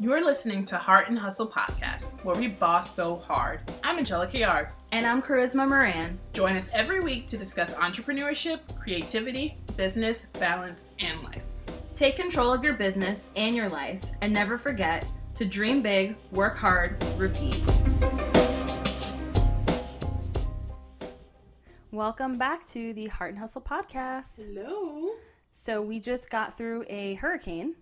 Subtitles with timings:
[0.00, 3.58] You're listening to Heart and Hustle Podcast, where we boss so hard.
[3.82, 4.68] I'm Angelica Yard.
[4.92, 6.20] And I'm Charisma Moran.
[6.32, 11.42] Join us every week to discuss entrepreneurship, creativity, business, balance, and life.
[11.96, 16.56] Take control of your business and your life, and never forget to dream big, work
[16.56, 17.60] hard, repeat.
[21.90, 24.36] Welcome back to the Heart and Hustle Podcast.
[24.36, 25.08] Hello.
[25.54, 27.74] So we just got through a hurricane.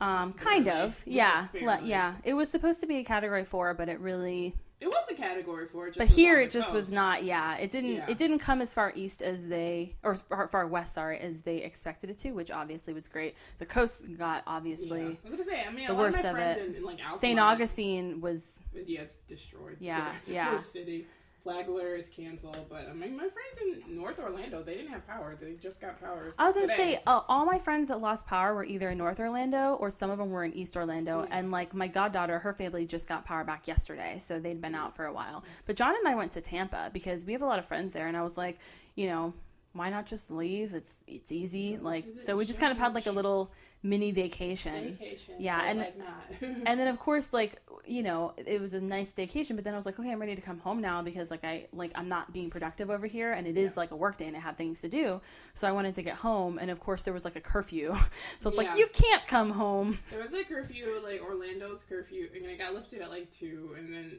[0.00, 0.80] Um, kind Barely.
[0.80, 2.14] of, yeah, le- yeah.
[2.24, 5.66] It was supposed to be a Category Four, but it really It was a category
[5.68, 5.86] four.
[5.86, 8.06] Just but here it just was not yeah it didn't Yeah.
[8.10, 11.58] it didn't come as far east as they or far, far west sorry as they
[11.62, 14.52] expected it to which obviously was great the coast got Yeah.
[14.54, 15.64] obviously I was gonna say.
[15.66, 16.68] I mean, the worst of, my of it.
[16.68, 19.78] In, in, like, st augustine was Yeah, it's destroyed.
[19.80, 20.56] Yeah, The yeah.
[20.58, 21.06] city.
[21.46, 25.36] Flagler is canceled, but I mean, my friends in North Orlando, they didn't have power.
[25.40, 26.34] They just got power.
[26.38, 29.20] i was gonna say uh, all my friends that lost power were either in north
[29.20, 31.38] orlando or some of them were in east orlando Yeah.
[31.38, 34.96] and like my goddaughter her family just got power back yesterday so they'd been out
[34.96, 37.58] for a while but john and i went to tampa because we have a lot
[37.60, 38.58] of friends there and i was like
[38.96, 39.32] you know
[39.72, 43.06] why not just leave it's it's easy like so we just kind of had like
[43.06, 43.52] a little
[43.82, 46.24] mini vacation Staycation, Yeah, and- like not.
[46.40, 49.76] and then of course like you know it was a nice vacation but then i
[49.76, 52.32] was like okay i'm ready to come home now because like i like i'm not
[52.32, 53.80] being productive over here and it is Yeah.
[53.80, 55.20] like a work day and i have things to do
[55.54, 57.94] so i wanted to get home and of course there was like a curfew
[58.38, 58.68] so it's Yeah.
[58.70, 62.74] like you can't come home There was a curfew, like Orlando's curfew, and I got
[62.74, 64.18] lifted at like two, and then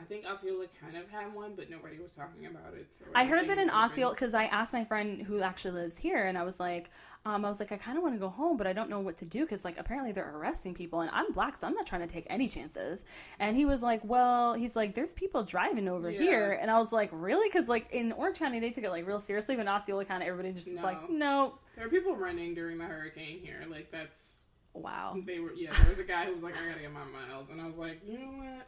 [0.00, 2.86] I think Osceola kind of had one, but nobody was talking about it.
[2.98, 6.26] So i heard that in osceola because i asked my friend who actually lives here
[6.26, 6.90] and i was like
[7.24, 9.00] um, i was like i kind of want to go home but i don't know
[9.00, 11.86] what to do because like apparently they're arresting people and i'm black so i'm not
[11.86, 13.04] trying to take any chances
[13.38, 16.18] and he was like well he's like there's people driving over Yeah.
[16.20, 19.06] here and i was like really because like in orange county they took it like
[19.06, 20.82] real seriously but in osceola county everybody just is No.
[20.82, 23.64] like no There are people running during the hurricane here.
[23.68, 25.52] Like that's wow they were.
[25.54, 27.66] Yeah, there was a guy who was like, "I gotta get my miles," and I
[27.66, 28.66] was like, "You know what?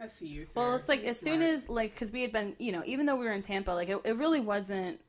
[0.00, 0.52] I see you." Sir.
[0.56, 3.06] Well, it's like You're as soon as like because we had been, you know, even
[3.06, 5.00] though we were in Tampa, like it, it really wasn't.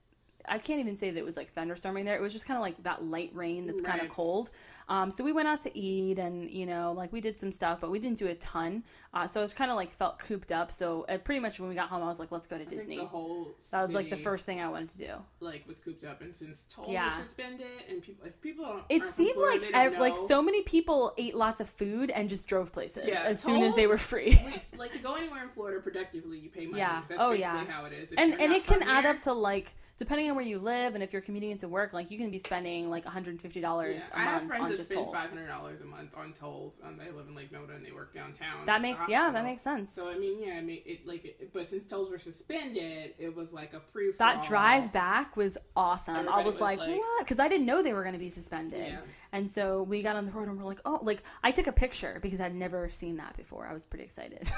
[0.48, 2.16] I can't even say that it was like thunderstorming there.
[2.16, 4.52] It was just kind of like that light rain that's kind of cold.
[4.88, 7.80] Um, so we went out to eat and you know like we did some stuff,
[7.82, 8.84] but we didn't do a ton.
[9.14, 10.72] Uh, so it was kind of like felt cooped up.
[10.72, 12.68] So uh, pretty much when we got home, I was like, let's go to I
[12.68, 12.98] Disney.
[12.98, 15.12] the whole That was like the first thing I wanted to do.
[15.40, 17.18] like was cooped up, and since tolls Yeah.
[17.20, 20.62] were suspended, and people if people don't, It seemed Florida, like ev- like so many
[20.64, 23.98] people ate lots of food and just drove places Yeah, as soon as they were
[23.98, 24.40] free.
[24.74, 26.80] We- like to go anywhere in Florida productively, you pay money.
[26.80, 27.02] Yeah.
[27.08, 27.66] That's Oh, basically yeah.
[27.66, 28.12] how it is.
[28.12, 30.94] If and and it can add here- up to like depending on where you live
[30.94, 33.64] and if you're commuting into work like you can be spending like $150 Yeah, a
[33.64, 36.80] I month have on friends that just spend five hundred dollars a month on tolls.
[36.84, 38.66] Um, they live in Lake Nona and they work downtown.
[38.66, 41.54] that makes yeah that makes sense So I mean, yeah, I mean, it like, it,
[41.54, 44.12] but since tolls were suspended, it was like a free.
[44.20, 47.82] that drive back was awesome i was was like, like- what because i didn't know
[47.84, 49.00] they were going to be suspended Yeah.
[49.32, 51.72] and so we got on the road and we're like oh like i took a
[51.72, 54.50] picture because i'd never seen that before i was pretty excited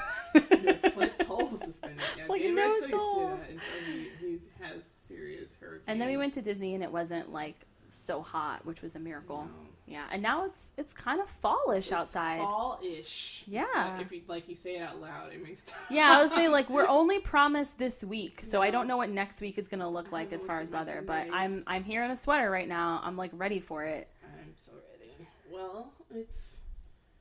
[0.94, 2.00] Flint toll suspended.
[2.16, 3.40] Yeah, like, David no so tolls.
[3.48, 5.84] and so he, he has serious hurricane.
[5.86, 7.56] and then we went to disney and it wasn't like
[7.90, 9.50] so hot which was a miracle No.
[9.88, 13.44] Yeah and now it's it's kind of fallish outside fall-ish.
[13.46, 13.64] Yeah.
[13.74, 15.64] Like, if you like you say it out loud, it makes.
[15.90, 19.10] Yeah, I would say like we're only promised this week, so I don't know what
[19.10, 21.02] next week is gonna look like as far as weather.
[21.06, 21.28] But.
[21.32, 23.00] I'm I'm here in a sweater right now.
[23.02, 24.08] I'm like ready for it.
[24.24, 25.28] I'm so ready.
[25.52, 26.56] Well, it's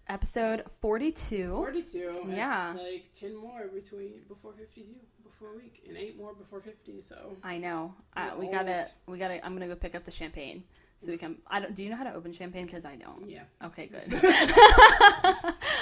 [0.10, 1.50] Episode 42.
[1.52, 2.30] 42.
[2.30, 2.72] Yeah.
[2.72, 4.88] It's like 10 more between before 52
[5.24, 7.02] before a week and 8 more before 50.
[7.02, 7.94] So I know.
[8.16, 9.46] Uh, We're gotta we gotta.
[9.46, 10.64] I'm gonna go pick up the champagne
[11.04, 11.38] so we can.
[11.48, 11.76] I don't.
[11.76, 12.66] Do you know how to open champagne?
[12.66, 13.30] Because I don't.
[13.30, 13.44] yeah.
[13.64, 14.04] Okay, good.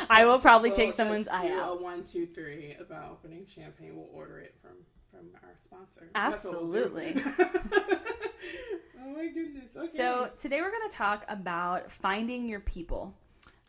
[0.10, 1.78] I will probably We'll take someone's eye out.
[1.78, 3.96] A one, two, three about opening champagne.
[3.96, 4.72] We'll order it from
[5.12, 6.10] from our sponsor.
[6.12, 6.34] What we'll.
[6.34, 7.16] Absolutely.
[9.04, 9.70] oh my goodness.
[9.76, 9.98] Okay.
[9.98, 13.14] So today we're going to talk about finding your people.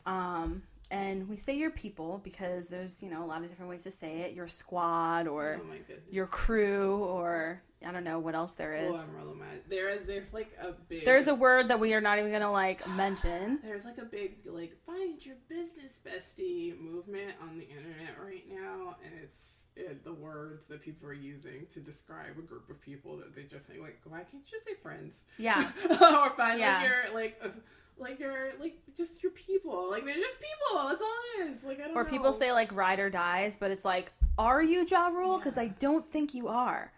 [0.05, 3.83] Um, and we say your people because there's you know a lot of different ways
[3.85, 4.35] to say it.
[4.35, 8.91] Your squad or oh your crew or I don't know what else there is.
[8.91, 9.47] Oh, I'm rolling my.
[9.69, 10.07] There is.
[10.07, 11.05] There's like a big.
[11.05, 13.61] There's a word that we are not even going to like mention.
[13.63, 18.97] There's like a big like find your business bestie movement on the internet right now,
[19.05, 19.39] and it's
[19.77, 23.43] it, the words that people are using to describe a group of people that they
[23.43, 25.17] just say like, why can't you just say friends?
[25.39, 25.71] Yeah.
[25.91, 26.79] or find Yeah.
[26.79, 27.51] like your like a,
[27.99, 29.91] like your like just your people.
[29.91, 30.89] Like they're just people.
[30.89, 31.65] That's all it is.
[31.65, 32.11] Like I don't Or know.
[32.11, 35.39] people say like ride or dies, but it's like, are you Ja Rule?
[35.39, 36.93] Because I don't think you are.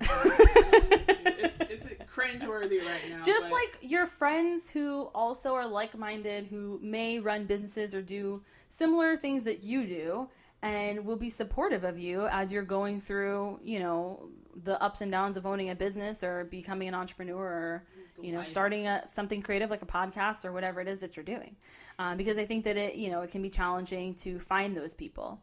[0.00, 3.22] It's it's cringeworthy right now.
[3.24, 8.02] Just but- like your friends who also are like minded, who may run businesses or
[8.02, 10.28] do similar things that you do.
[10.62, 14.30] and will be supportive of you as you're going through, you know,
[14.64, 17.84] the ups and downs of owning a business or becoming an entrepreneur or
[18.20, 18.46] you know Life.
[18.46, 21.56] starting a, something creative like a podcast or whatever it is that you're doing.
[21.98, 24.94] Um, because i think that it you know it can be challenging to find those
[24.94, 25.40] people.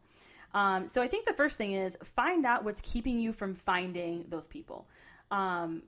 [0.54, 4.26] Um, so i think the first thing is find out what's keeping you from finding
[4.28, 4.86] those people.
[5.30, 5.82] Um,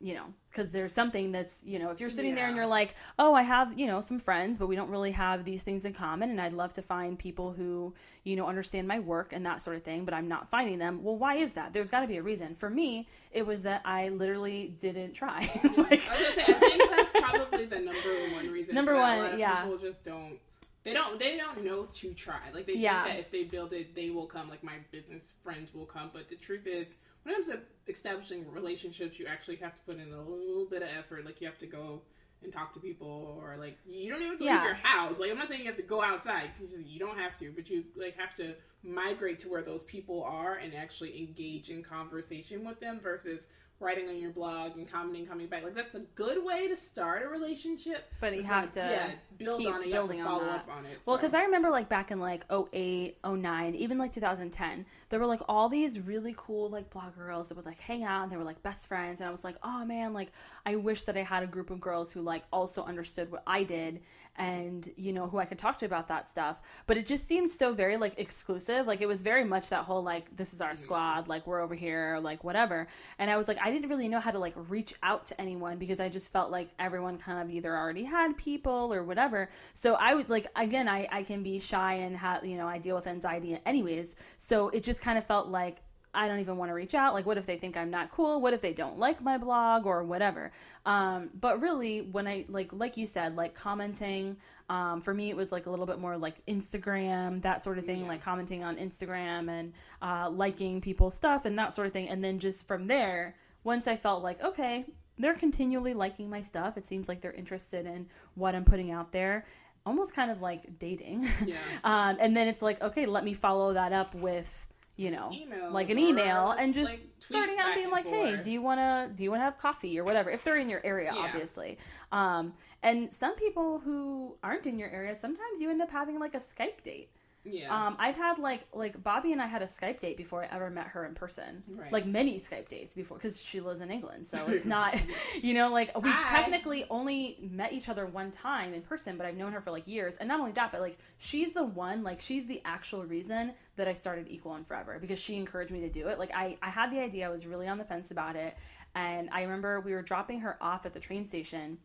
[0.00, 2.94] you know, because there's something that's, you know, if you're sitting there and you're like,
[3.18, 5.92] oh, I have, you know, some friends, but we don't really have these things in
[5.94, 7.94] common, and I'd love to find people who,
[8.24, 11.02] you know, understand my work and that sort of thing, but I'm not finding them.
[11.02, 11.72] Well, why is that?
[11.72, 12.54] There's got to be a reason.
[12.56, 15.40] For me, it was that I literally didn't try.
[15.40, 18.74] like, I was gonna say, I think that's probably the number one reason.
[18.74, 19.62] Number one, a lot of yeah.
[19.64, 20.38] People just don't.
[20.82, 21.18] They don't.
[21.18, 22.40] They don't know to try.
[22.52, 23.04] Like they Yeah.
[23.04, 24.50] think that if they build it, they will come.
[24.50, 26.10] Like my business friends will come.
[26.12, 26.94] But the truth is,
[27.24, 30.82] when it comes to establishing relationships, you actually have to put in a little bit
[30.82, 31.24] of effort.
[31.24, 32.02] Like you have to go
[32.42, 34.54] and talk to people, or like you don't even have to Yeah.
[34.58, 35.18] leave your house.
[35.18, 36.50] Like I'm not saying you have to go outside.
[36.58, 40.22] 'cause You don't have to, but you like have to migrate to where those people
[40.24, 43.46] are and actually engage in conversation with them versus
[43.80, 45.64] writing on your blog and commenting, coming back.
[45.64, 48.10] Like that's a good way to start a relationship.
[48.20, 49.86] But you have to yeah, build keep on it.
[49.88, 50.60] You building have on to follow that.
[50.60, 50.98] up on it.
[51.04, 51.20] Well, so.
[51.20, 55.42] because I remember like back in like 08, 09, even like 2010, there were like
[55.48, 58.44] all these really cool like blog girls that would like hang out and they were
[58.44, 59.20] like best friends.
[59.20, 60.32] And I was like, oh man, like
[60.64, 63.64] I wish that I had a group of girls who like also understood what I
[63.64, 64.00] did
[64.36, 66.56] and you know who I could talk to about that stuff.
[66.86, 68.86] But it just seemed so very like exclusive.
[68.86, 70.82] Like it was very much that whole like this is our mm-hmm.
[70.82, 72.88] squad, like we're over here, like whatever.
[73.18, 75.78] And I was like, I didn't really know how to like reach out to anyone
[75.78, 79.48] because I just felt like everyone kind of either already had people or whatever.
[79.74, 82.78] So I would like again, I I can be shy and have you know I
[82.78, 84.16] deal with anxiety anyways.
[84.38, 85.82] So it just kind of felt like
[86.14, 87.12] I don't even want to reach out.
[87.14, 88.40] Like, what if they think I'm not cool?
[88.40, 90.52] What if they don't like my blog or whatever?
[90.86, 94.36] Um, but really, when I like, like you said, like commenting,
[94.68, 97.84] um, for me, it was like a little bit more like Instagram, that sort of
[97.86, 98.08] thing, Yeah.
[98.08, 99.72] like commenting on Instagram and
[100.02, 102.08] uh, liking people's stuff and that sort of thing.
[102.08, 103.34] And then just from there,
[103.64, 104.84] once I felt like, okay,
[105.18, 109.12] they're continually liking my stuff, it seems like they're interested in what I'm putting out
[109.12, 109.46] there.
[109.86, 111.28] Almost kind of like dating.
[111.44, 111.56] Yeah.
[111.84, 115.70] um, and then it's like, okay, let me follow that up with you know Email
[115.72, 119.10] like an email and just like, starting out being like hey do you want to
[119.16, 120.30] do you want to have coffee or whatever?
[120.30, 121.20] If they're in your area Yeah.
[121.20, 121.78] obviously.
[122.12, 122.52] Um
[122.82, 126.38] and some people who aren't in your area sometimes you end up having like a
[126.40, 127.10] skype date
[127.44, 127.86] Yeah.
[127.86, 130.70] um i've had like like bobby and i had a skype date before i ever
[130.70, 131.92] met her in person Right.
[131.92, 134.98] like many skype dates before because she lives in england so it's not
[135.42, 136.40] you know like we've Hi.
[136.40, 139.86] technically only met each other one time in person but i've known her for like
[139.86, 143.52] years and not only that but like she's the one like she's the actual reason
[143.76, 146.56] that i started equal and forever because she encouraged me to do it like i
[146.62, 148.56] i had the idea i was really on the fence about it
[148.94, 151.76] and i remember we were dropping her off at the train station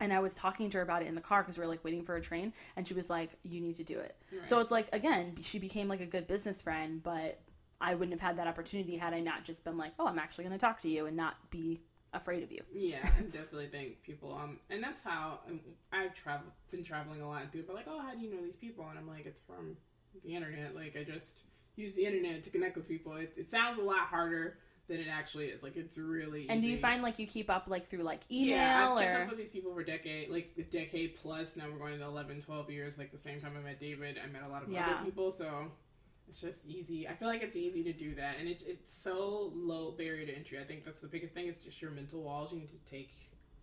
[0.00, 1.84] and I was talking to her about it in the car because we were like
[1.84, 4.16] waiting for a train, and she was like, "You need to do it."
[4.46, 7.40] So it's like again, she became like a good business friend, but
[7.80, 10.44] I wouldn't have had that opportunity had I not just been like, "Oh, I'm actually
[10.44, 11.80] going to talk to you," and not be
[12.12, 12.62] afraid of you.
[12.72, 15.60] Yeah, I definitely think people, um, and that's how um,
[15.92, 18.42] I've traveled, been traveling a lot, and people are like, "Oh, how do you know
[18.42, 19.76] these people?" And I'm like, "It's from
[20.24, 20.74] the internet.
[20.74, 21.44] Like, I just
[21.76, 23.14] use the internet to connect with people.
[23.16, 24.58] It, it sounds a lot harder
[24.88, 25.62] than it actually is.
[25.62, 26.46] Like, it's really.
[26.48, 29.18] And do you find like you keep up like through like email yeah, I've kept
[29.18, 31.56] or up with these people for decade, like a decade plus.
[31.56, 32.98] Now we're going into 11, 12 years.
[32.98, 34.86] Like the same time I met David, I met a lot of Yeah.
[34.96, 35.30] other people.
[35.32, 35.70] So
[36.28, 37.06] it's just easy.
[37.08, 40.32] I feel like it's easy to do that, and it's it's so low barrier to
[40.36, 40.58] entry.
[40.60, 42.52] I think that's the biggest thing is just your mental walls.
[42.52, 43.10] You need to take.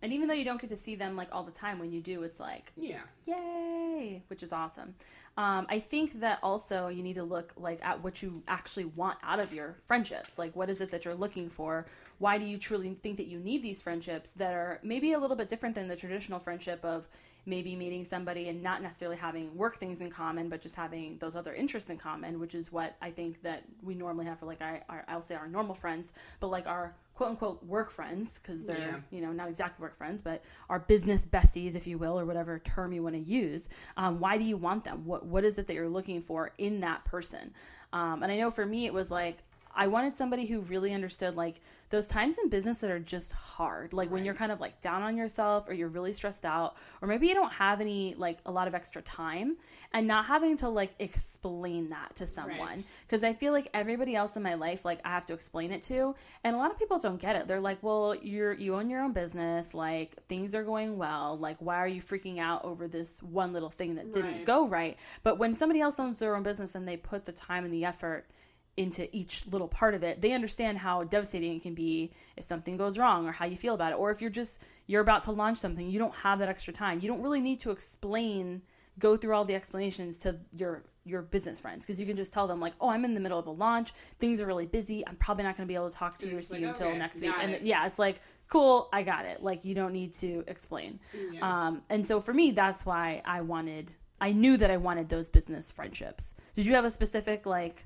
[0.02, 2.00] and even though you don't get to see them like all the time, when you
[2.02, 4.94] do, it's like Yeah, yay, which is awesome.
[5.36, 9.18] Um, I think that also you need to look like at what you actually want
[9.22, 10.38] out of your friendships.
[10.38, 11.86] Like, what is it that you're looking for?
[12.18, 15.36] Why do you truly think that you need these friendships that are maybe a little
[15.36, 17.08] bit different than the traditional friendship of
[17.46, 21.36] maybe meeting somebody and not necessarily having work things in common, but just having those
[21.36, 24.60] other interests in common, which is what I think that we normally have for like
[24.62, 28.64] our, our I'll say our normal friends, but like our quote unquote work friends because
[28.64, 28.96] they're Yeah.
[29.10, 32.58] you know not exactly work friends, but our business besties, if you will, or whatever
[32.58, 33.68] term you want to use.
[33.96, 35.04] Um, why do you want them?
[35.04, 37.52] What what is it that you're looking for in that person?
[37.92, 39.38] Um, and I know for me, it was like
[39.76, 43.92] I wanted somebody who really understood like those times in business that are just hard,
[43.92, 47.06] like when you're kind of like down on yourself or you're really stressed out, or
[47.08, 49.56] maybe you don't have any like a lot of extra time,
[49.92, 54.34] and not having to like explain that to someone because I feel like everybody else
[54.36, 56.98] in my life like I have to explain it to, and a lot of people
[56.98, 57.46] don't get it.
[57.46, 61.56] They're like, well, you're you own your own business, like things are going well, like
[61.60, 64.44] why are you freaking out over this one little thing that didn't Right.
[64.44, 64.96] go right?
[65.22, 67.84] But when somebody else owns their own business and they put the time and the
[67.84, 68.24] effort
[68.76, 72.76] into each little part of it, they understand how devastating it can be if something
[72.76, 73.98] goes wrong or how you feel about it.
[73.98, 77.00] Or if you're just you're about to launch something, you don't have that extra time.
[77.00, 78.62] You don't really need to explain
[78.98, 82.46] go through all the explanations to your your business friends because you can just tell
[82.46, 85.16] them like oh i'm in the middle of a launch things are really busy i'm
[85.16, 86.86] probably not going to be able to talk to you or see like, you until
[86.88, 87.62] okay, next week got and it.
[87.62, 90.98] yeah it's like cool i got it like you don't need to explain
[91.32, 91.66] Yeah.
[91.66, 93.90] um and so for me that's why i wanted
[94.20, 97.84] i knew that i wanted those business friendships did you have a specific like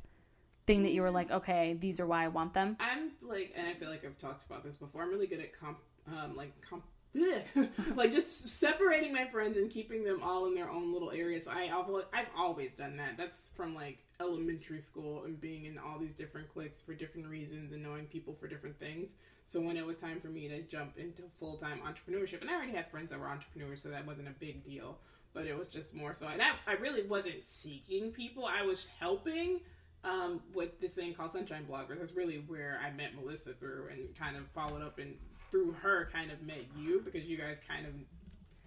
[0.69, 3.67] thing that you were like okay these are why i want them I'm like, and
[3.67, 5.03] I feel like I've talked about this before.
[5.03, 6.85] I'm really good at comp, um, like comp,
[7.95, 11.45] like just separating my friends and keeping them all in their own little areas.
[11.45, 11.73] So I've,
[12.13, 13.17] I've always done that.
[13.17, 17.73] That's from like elementary school and being in all these different cliques for different reasons
[17.73, 19.13] and knowing people for different things.
[19.45, 22.55] So when it was time for me to jump into full time entrepreneurship, and I
[22.55, 24.99] already had friends that were entrepreneurs, so that wasn't a big deal.
[25.35, 28.47] But it was just more so, and I, I really wasn't seeking people.
[28.47, 29.61] I was helping
[30.05, 31.99] um, with this thing called Sunshine Bloggers.
[31.99, 35.15] That's really where I met Melissa through and kind of followed up and
[35.51, 37.93] through her kind of met you because you guys kind of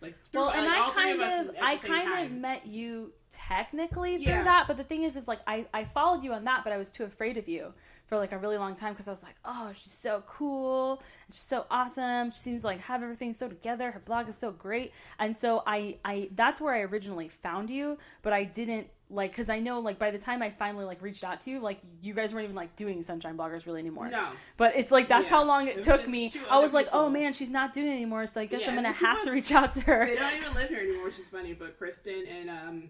[0.01, 4.17] like through, well and like, i kind us of i kind of met you technically
[4.17, 4.43] through Yeah.
[4.43, 6.77] that but the thing is is like i i followed you on that but i
[6.77, 7.71] was too afraid of you
[8.07, 11.01] for like a really long time because i was like oh she's so cool.
[11.31, 12.31] She's so awesome.
[12.31, 13.89] She seems like have everything so together.
[13.91, 14.91] Her blog is so great.
[15.19, 19.49] And so i i that's where i originally found you but i didn't like because
[19.49, 22.13] i know like by the time i finally like reached out to you like you
[22.13, 24.29] guys weren't even like doing sunshine bloggers really anymore No.
[24.57, 25.29] but it's like that's Yeah.
[25.29, 27.91] how long It it, took me i was like oh man she's not doing it
[27.95, 30.15] anymore so i guess Yeah, i'm gonna have people- to reach out to her They
[30.15, 31.53] don't even live here anymore, which is funny.
[31.53, 32.89] But Kristen and um,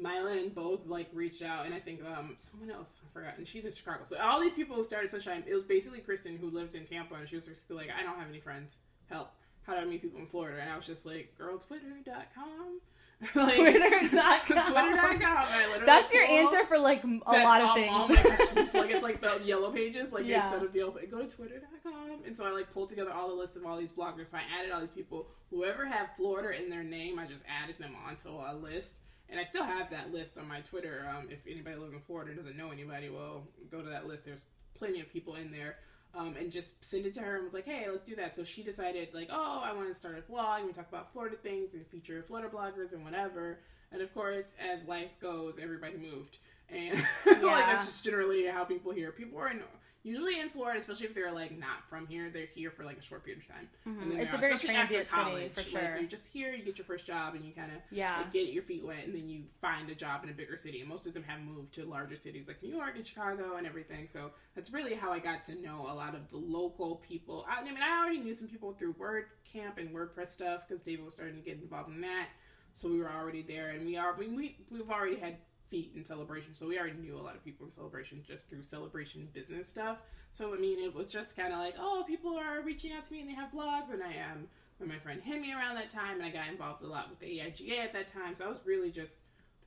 [0.00, 3.64] Mylan both like reached out, and I think um, someone else I forgot, and she's
[3.64, 4.00] in Chicago.
[4.04, 7.14] So all these people who started Sunshine, it was basically Kristen who lived in Tampa,
[7.14, 8.78] and she was basically like, I don't have any friends.
[9.08, 9.30] Help.
[9.62, 10.58] How do I meet people in Florida?
[10.60, 12.80] And I was just like, girl, twitter.com.
[13.34, 14.42] like, Twitter.com.
[14.44, 15.20] Twitter.com.
[15.22, 17.90] I literally That's your answer for like a lot of things.
[17.92, 18.74] all my questions.
[18.74, 20.44] like it's like the yellow pages, like Yeah.
[20.44, 22.22] instead of the yellow, go to twitter.com.
[22.26, 24.28] And so I like pulled together all the lists of all these bloggers.
[24.28, 25.28] So I added all these people.
[25.50, 28.94] Whoever had Florida in their name, I just added them onto a list.
[29.30, 31.06] And I still have that list on my Twitter.
[31.10, 34.24] Um, if anybody lives in Florida and doesn't know anybody, well, go to that list.
[34.26, 35.76] There's plenty of people in there.
[36.16, 38.36] Um, and just send it to her and was like, hey, let's do that.
[38.36, 41.12] So she decided, like, oh, I want to start a blog and we talk about
[41.12, 43.58] Florida things and feature Florida bloggers and whatever.
[43.90, 46.38] And of course, as life goes, everybody moved.
[46.70, 46.94] And
[47.26, 49.12] like that's just generally how people here.
[49.12, 49.60] People are in,
[50.04, 53.02] usually in Florida, especially if they're like not from here, they're here for like a
[53.02, 53.68] short period of time.
[53.88, 54.20] Mm-hmm.
[54.20, 55.96] It's a very especially after transient city, college, for like, sure.
[55.98, 58.18] you're just here, you get your first job, and you kind of Yeah.
[58.18, 60.80] like, get your feet wet, and then you find a job in a bigger city.
[60.80, 63.66] And most of them have moved to larger cities like New York and Chicago and
[63.66, 64.06] everything.
[64.12, 67.46] So that's really how I got to know a lot of the local people.
[67.48, 71.04] I, I mean, I already knew some people through WordCamp and WordPress stuff because David
[71.04, 72.28] was starting to get involved in that.
[72.74, 75.36] So we were already there, and we are we, we we've already had
[75.68, 78.62] feet in celebration, so we already knew a lot of people in celebration just through
[78.62, 79.98] celebration business stuff.
[80.30, 83.12] So I mean, it was just kind of like, oh, people are reaching out to
[83.12, 84.48] me and they have blogs, and I am.
[84.78, 87.20] When my friend hit me around that time, and I got involved a lot with
[87.20, 89.12] the AIGA at that time, so I was really just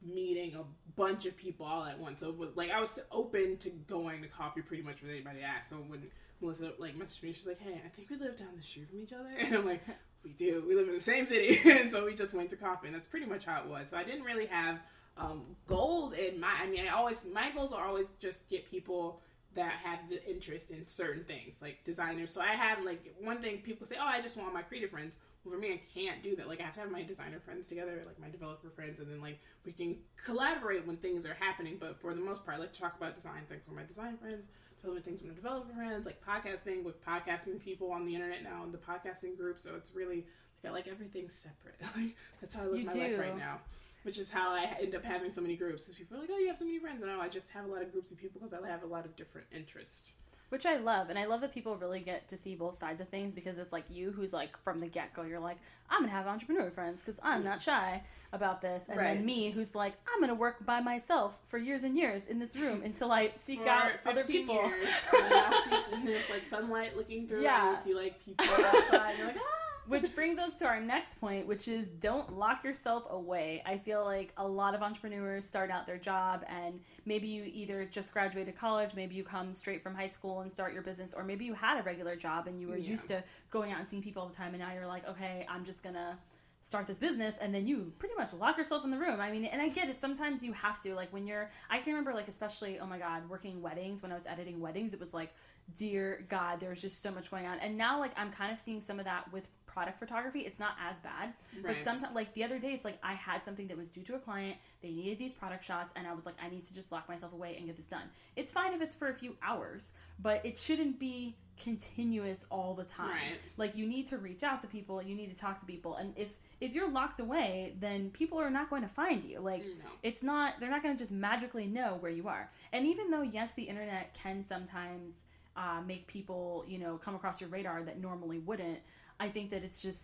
[0.05, 0.63] meeting a
[0.95, 2.19] bunch of people all at once.
[2.19, 5.69] So was, like I was open to going to coffee pretty much with anybody asked.
[5.69, 6.03] So when
[6.41, 9.01] Melissa like messaged me, she's like, "Hey, I think we live down the street from
[9.01, 9.83] each other," and I'm like,
[10.23, 10.63] "We do.
[10.67, 13.07] We live in the same city," and so we just went to coffee, and that's
[13.07, 13.89] pretty much how it was.
[13.89, 14.79] So I didn't really have
[15.17, 16.53] um, goals in my.
[16.61, 19.21] I mean, I always my goals are always just get people
[19.55, 22.31] that have the interest in certain things, like designers.
[22.31, 25.13] So I have like one thing people say, "Oh, I just want my creative friends."
[25.43, 26.47] Well, for me, I can't do that.
[26.47, 29.21] Like I have to have my designer friends together, like my developer friends, and then
[29.21, 31.77] like we can collaborate when things are happening.
[31.79, 34.17] But for the most part, I like to talk about design things with my design
[34.17, 34.45] friends,
[34.81, 38.43] Tell development things with my developer friends, like podcasting with podcasting people on the internet
[38.43, 39.57] now in the podcasting group.
[39.57, 40.25] So it's really
[40.63, 41.75] like I like everything separate.
[41.95, 43.59] like that's how I live You my life right now.
[44.03, 45.85] Which is how I end up having so many groups.
[45.85, 47.65] Because people are like, "Oh, you have so many friends," and no, I just have
[47.65, 50.13] a lot of groups of people because I have a lot of different interests.
[50.49, 53.09] Which I love, and I love that people really get to see both sides of
[53.09, 55.57] things because it's like you who's like from the get go, you're like,
[55.89, 58.01] I'm gonna have entrepreneur friends because I'm not shy
[58.31, 59.15] about this, and Right.
[59.15, 62.55] then me who's like, I'm gonna work by myself for years and years in this
[62.55, 64.55] room until I seek For out other 15 people.
[64.69, 67.67] Years, and then I'll see, and there's like sunlight looking through, Yeah.
[67.69, 69.09] and you see like people outside.
[69.09, 69.63] And you're like, ah.
[69.87, 73.63] Which brings us to our next point, which is don't lock yourself away.
[73.65, 77.85] I feel like a lot of entrepreneurs start out their job and maybe you either
[77.85, 81.23] just graduated college, maybe you come straight from high school and start your business, or
[81.23, 82.89] maybe you had a regular job and you were Yeah.
[82.89, 85.45] used to going out and seeing people all the time and now you're like, okay,
[85.49, 86.19] I'm just gonna
[86.61, 89.21] start this business and then you pretty much lock yourself in the room.
[89.21, 90.01] I mean, and I get it.
[90.01, 90.95] Sometimes you have to.
[90.95, 94.15] Like when you're, I can remember like especially, oh my God, working weddings when I
[94.15, 95.33] was editing weddings, it was like,
[95.77, 97.59] dear God, there was just so much going on.
[97.59, 100.39] And now like I'm kind of seeing some of that with product photography.
[100.39, 103.67] It's not as bad, but sometimes like the other day, it's like I had something
[103.67, 104.55] that was due to a client.
[104.81, 107.31] They needed these product shots, and I was like, I need to just lock myself
[107.33, 108.07] away and get this done.
[108.35, 112.85] It's fine if it's for a few hours, but it shouldn't be continuous all the
[112.85, 113.09] time.
[113.11, 113.39] Right.
[113.57, 116.11] Like you need to reach out to people, you need to talk to people, and
[116.17, 116.29] if
[116.59, 119.41] if you're locked away, then people are not going to find you.
[119.41, 119.91] Like No.
[120.01, 122.49] it's not they're not going to just magically know where you are.
[122.73, 125.21] And even though yes, the internet can sometimes
[125.55, 128.79] uh, make people you know come across your radar that normally wouldn't.
[129.19, 130.03] I think that it's just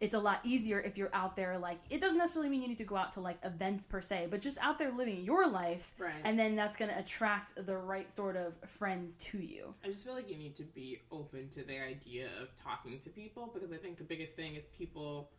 [0.00, 2.78] it's a lot easier if you're out there like it doesn't necessarily mean you need
[2.78, 5.92] to go out to like events per se but just out there living your life
[5.98, 6.14] Right.
[6.24, 10.04] and then that's going to attract the right sort of friends to you I just
[10.06, 13.72] feel like you need to be open to the idea of talking to people because
[13.72, 15.30] I think the biggest thing is people.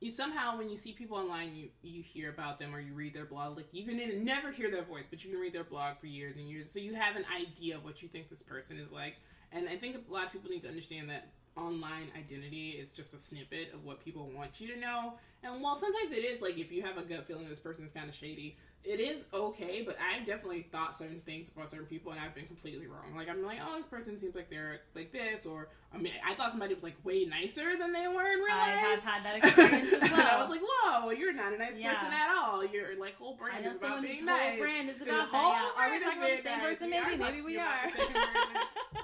[0.00, 3.14] You somehow, when you see people online, you you hear about them or you read
[3.14, 3.56] their blog.
[3.56, 6.36] Like you can never hear their voice, but you can read their blog for years
[6.36, 9.16] and years, so you have an idea of what you think this person is like.
[9.50, 11.26] And I think a lot of people need to understand that
[11.58, 15.14] online identity is just a snippet of what people want you to know.
[15.42, 18.08] And while sometimes it is like if you have a gut feeling this person's kind
[18.08, 19.82] of shady, it is okay.
[19.84, 23.14] But I've definitely thought certain things about certain people, and I've been completely wrong.
[23.16, 26.34] Like I'm like, oh, this person seems like they're like this, or I mean, I
[26.34, 28.84] thought somebody was like way nicer than they were in real i life.
[28.84, 31.76] I have had that experience as and I was like, whoa, you're not a nice
[31.78, 31.94] Yeah.
[31.94, 32.64] person at all.
[32.64, 34.58] Your like whole I brand know is about being whole nice.
[34.60, 35.36] brand is about that.
[35.36, 35.78] whole Yeah.
[35.80, 36.86] Are we talking about the same person?
[36.90, 37.86] Maybe, maybe we are.
[37.88, 38.56] the same person.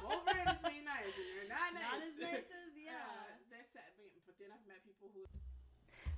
[0.04, 1.84] whole brand is being nice, and you're not nice.
[1.84, 3.90] not as nice as yeah Uh, they're sad,
[4.28, 5.24] but then I've met people who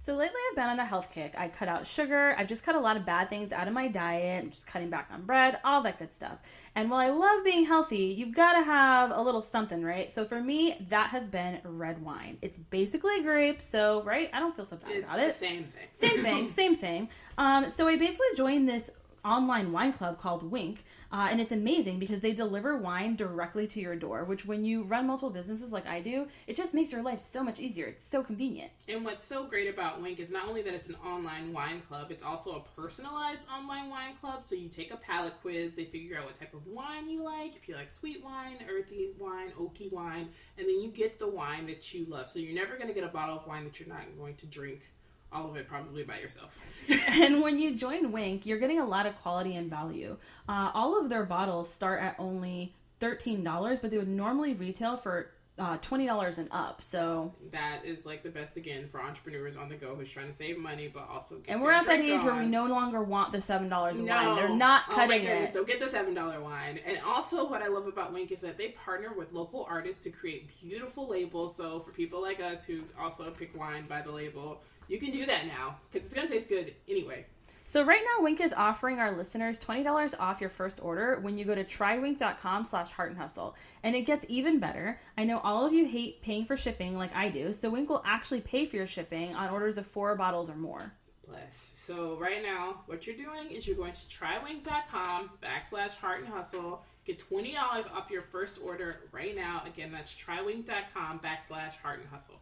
[0.07, 1.35] So lately I've been on a health kick.
[1.37, 2.37] I cut out sugar.
[2.39, 4.45] I've just cut a lot of bad things out of my diet.
[4.45, 6.39] I'm just cutting back on bread, all that good stuff.
[6.77, 10.09] And while I love being healthy, you've got to have a little something, right?
[10.09, 12.39] So for me, that has been red wine.
[12.41, 15.35] It's basically grape, so right, I don't feel so bad it's about the it.
[15.35, 15.89] same thing.
[15.95, 17.09] Same thing, same thing.
[17.39, 18.91] Um, so I basically joined this
[19.27, 23.81] online wine club called Winc, uh, and it's amazing because they deliver wine directly to
[23.81, 24.25] your door.
[24.25, 27.43] Which, when you run multiple businesses like I do, it just makes your life so
[27.43, 27.87] much easier.
[27.87, 28.71] It's so convenient.
[28.89, 32.11] And what's so great about Winc is not only that it's an online wine club,
[32.11, 34.47] it's also a personalized online wine club.
[34.47, 37.57] So you take a palate quiz, they figure out what type of wine you like,
[37.57, 40.29] if you like sweet wine, earthy wine, oaky wine,
[40.59, 42.31] and then you get the wine that you love.
[42.31, 44.47] So you're never going to get a bottle of wine that you're not going to
[44.47, 44.91] drink.
[45.33, 46.61] All of it probably by yourself.
[47.09, 50.17] and when you join Winc, you're getting a lot of quality and value.
[50.49, 54.97] Uh, all of their bottles start at only thirteen dollars, but they would normally retail
[54.97, 56.81] for uh, twenty dollars and up.
[56.81, 60.33] So, that is like the best again for entrepreneurs on the go who's trying to
[60.33, 63.33] save money but also get and we're at that age where we no longer want
[63.33, 64.37] the seven dollars No, wine.
[64.37, 65.55] They're not Oh cutting goodness, it.
[65.55, 66.79] So get the seven dollar wine.
[66.87, 70.11] And also, what I love about Winc is that they partner with local artists to
[70.11, 71.57] create beautiful labels.
[71.57, 75.27] So for people like us who also pick wine by the label, you can do
[75.27, 77.27] that now because it's gonna taste good anyway.
[77.69, 81.37] So right now, Winc is offering our listeners twenty dollars off your first order when
[81.37, 83.57] you go to trywinc.com slash heart and hustle.
[83.83, 85.01] And it gets even better.
[85.19, 88.03] I know all of you hate paying for shipping like I do, so Winc will
[88.07, 90.93] actually pay for your shipping on orders of four bottles or more.
[91.27, 91.73] Bless.
[91.77, 96.85] So right now, what you're doing is you're going to trywinc.com backslash heart and hustle.
[97.05, 99.63] Get twenty dollars off your first order right now.
[99.67, 102.41] Again, that's trywinc.com backslash heart and hustle.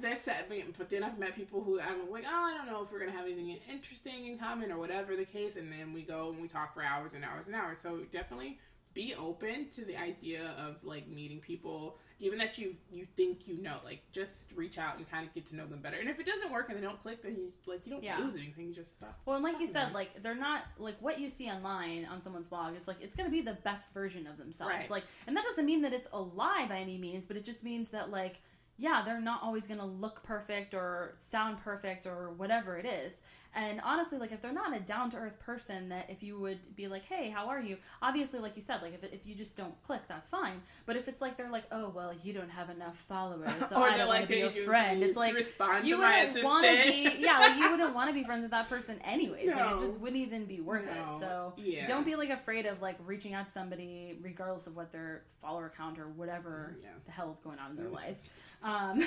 [0.00, 0.44] They're sad,
[0.78, 3.12] but then I've met people who I'm like, oh, I don't know if we're gonna
[3.12, 6.48] have anything interesting in common or whatever the case, and then we go and we
[6.48, 7.78] talk for hours and hours and hours.
[7.78, 8.58] So definitely
[8.94, 13.60] be open to the idea of like meeting people, even that you you think you
[13.60, 13.76] know.
[13.84, 15.98] Like just reach out and kind of get to know them better.
[15.98, 18.16] And if it doesn't work and they don't click, then you like you don't Yeah.
[18.18, 18.68] lose anything.
[18.68, 19.20] You just stop.
[19.26, 22.48] Well, and like you said, like they're not like what you see online on someone's
[22.48, 24.72] blog is like it's going to be the best version of themselves.
[24.72, 24.90] Right.
[24.90, 27.62] Like, and that doesn't mean that it's a lie by any means, but it just
[27.62, 28.36] means that like
[28.78, 33.14] yeah, they're not always going to look perfect or sound perfect or whatever it is.
[33.56, 36.76] And honestly, like if they're not a down to earth person, that if you would
[36.76, 39.56] be like, "Hey, how are you?" Obviously, like you said, like if if you just
[39.56, 40.60] don't click, that's fine.
[40.84, 43.88] But if it's like they're like, "Oh, well, you don't have enough followers, so Or
[43.88, 46.44] I don't want like, to be "Hey, your friend," it's like respond you to wouldn't
[46.44, 49.48] want to be, yeah, like you wouldn't want to be friends with that person anyways.
[49.48, 50.90] Like it just wouldn't even be worth No.
[50.92, 51.20] it.
[51.20, 51.86] So Yeah.
[51.86, 55.72] don't be like afraid of like reaching out to somebody, regardless of what their follower
[55.74, 56.90] count or whatever Yeah.
[57.06, 57.94] the hell is going on in their Mm.
[57.94, 58.18] life.
[58.62, 59.02] Um,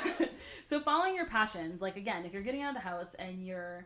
[0.67, 3.85] so following your passions, like again, if you're getting out of the house and you're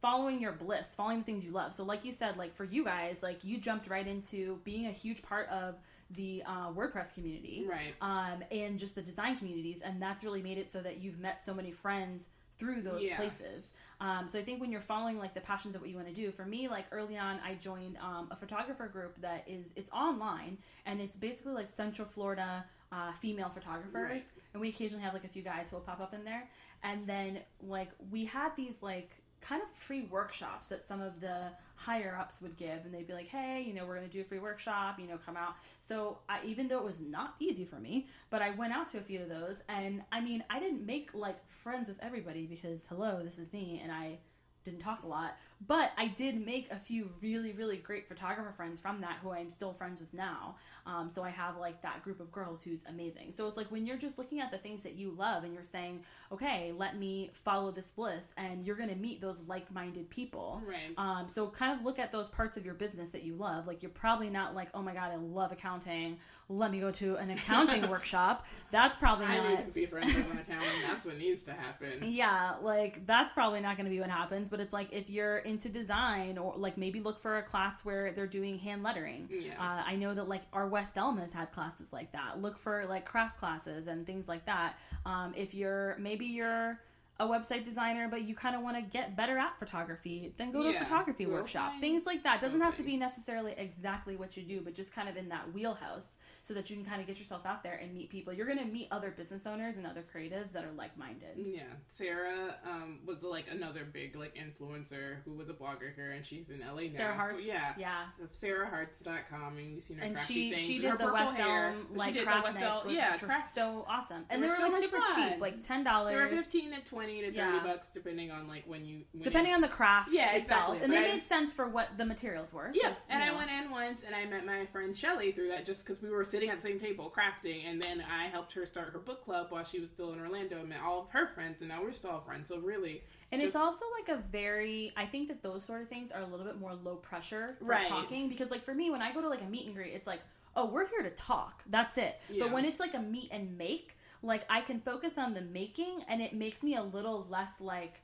[0.00, 1.72] following your bliss, following the things you love.
[1.74, 4.90] So like you said, like for you guys, like you jumped right into being a
[4.92, 5.76] huge part of
[6.12, 7.94] the uh, WordPress community Right.
[8.00, 11.40] um, and just the design communities, and that's really made it so that you've met
[11.40, 12.26] so many friends
[12.58, 13.16] through those Yeah.
[13.16, 13.72] places.
[14.00, 16.14] Um, so I think when you're following like the passions of what you want to
[16.14, 19.90] do, for me, like early on, I joined um, a photographer group that is it's
[19.92, 24.24] online and it's basically like Central Florida uh, female photographers, Right.
[24.52, 26.48] and we occasionally have like a few guys who will pop up in there,
[26.82, 31.48] and then like we had these like kind of free workshops that some of the
[31.74, 34.20] higher ups would give and they'd be like hey you know we're going to do
[34.20, 35.54] a free workshop you know come out.
[35.78, 38.98] So I, even though it was not easy for me but i went out to
[38.98, 42.86] a few of those and i mean i didn't make like friends with everybody because
[42.86, 44.18] hello this is me and i
[44.64, 45.36] didn't talk a lot.
[45.66, 49.50] But I did make a few really, really great photographer friends from that who I'm
[49.50, 50.56] still friends with now.
[50.86, 53.30] Um, so I have like that group of girls who's amazing.
[53.30, 55.62] So it's like when you're just looking at the things that you love and you're
[55.62, 60.08] saying, okay, let me follow this bliss, and you're going to meet those like minded
[60.08, 60.62] people.
[60.66, 60.94] Right.
[60.96, 63.66] Um, so kind of look at those parts of your business that you love.
[63.66, 66.18] Like you're probably not like, oh my God, I love accounting.
[66.50, 68.44] Let me go to an accounting workshop.
[68.72, 69.36] That's probably not.
[69.36, 70.72] I need to be friends with an accountant.
[70.84, 71.90] That's what needs to happen.
[72.02, 74.48] Yeah, like that's probably not going to be what happens.
[74.48, 78.12] But it's like if you're into design or like maybe look for a class where
[78.12, 79.28] they're doing hand lettering.
[79.30, 79.52] Yeah.
[79.58, 82.42] Uh, I know that like our West Elm has had classes like that.
[82.42, 84.74] Look for like craft classes and things like that.
[85.06, 86.80] Um, if you're maybe you're
[87.20, 90.62] a website designer, but you kind of want to get better at photography, then go
[90.62, 91.72] to Yeah, a photography workshop.
[91.78, 92.40] Things like that.
[92.40, 95.52] Doesn't have to be necessarily exactly what you do, but just kind of in that
[95.52, 98.32] wheelhouse so that you can kind of get yourself out there and meet people.
[98.32, 101.30] You're going to meet other business owners and other creatives that are like minded.
[101.36, 106.24] Yeah, Sarah um, was like another big like influencer who was a blogger here, and
[106.24, 106.96] she's in LA now.
[106.96, 107.38] Sarah Hearts.
[107.44, 107.74] Yeah.
[107.78, 108.04] Yeah.
[108.18, 110.60] So SarahHearts.com, and you've seen her And crafty she things.
[110.62, 111.38] she and did her the West.
[111.38, 114.52] Elm She like did the West Elm- which yeah, craft- so awesome, and They they,
[114.52, 115.30] were so like super fun.
[115.32, 116.14] cheap, like ten dollars.
[116.14, 117.60] They were fifteen to twenty to thirty Yeah.
[117.64, 120.92] bucks, depending on like when you when Depending on the craft Yeah, itself, exactly, and
[120.92, 122.70] they I- made sense for what the materials were.
[122.74, 125.32] so Yeah, it's, and you I went in once and I met my friend Shelly
[125.32, 128.28] through that just because we were sitting at the same table crafting, and then I
[128.28, 131.00] helped her start her book club while she was still in Orlando and met all
[131.00, 132.48] of her friends, and now we're still friends.
[132.48, 136.10] So really, And it's also like a very, I think that those sort of things
[136.10, 137.86] are a little bit more low pressure for Right.
[137.86, 140.06] talking because, like, for me, when I go to like a meet and greet, it's
[140.06, 140.20] like,
[140.56, 141.62] oh, we're here to talk.
[141.68, 142.20] That's it.
[142.28, 142.44] Yeah.
[142.44, 146.02] But when it's like a meet and make, like, I can focus on the making
[146.08, 148.00] and it makes me a little less like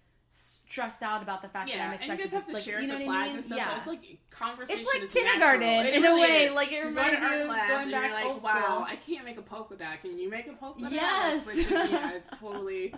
[0.77, 2.83] stressed out about the fact that I'm and you expected guys have to like, share
[2.83, 3.37] you know supplies I mean?
[3.37, 3.59] and stuff.
[3.59, 3.71] yeah.
[3.71, 4.83] So it's like conversation.
[4.83, 5.95] It's like kindergarten natural.
[5.95, 6.45] It in a way.
[6.45, 6.55] is.
[6.55, 8.87] Like, it you reminds to you of class going back you're like, old wow, school.
[8.87, 10.03] I can't make a polka dot.
[10.03, 10.93] Can you make a polka dot?
[10.93, 11.47] Yes.
[11.71, 12.95] Yeah, it's totally.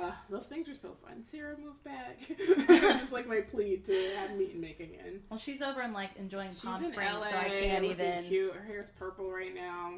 [0.00, 1.24] Uh, those things are so fun.
[1.28, 2.18] Sarah, move back.
[2.28, 5.20] it's like my plea to have meet and make again.
[5.28, 8.22] Well, she's over and like enjoying She's Palm in Springs, LA, so I can't even.
[8.22, 8.54] cute.
[8.54, 9.94] Her hair's purple right now.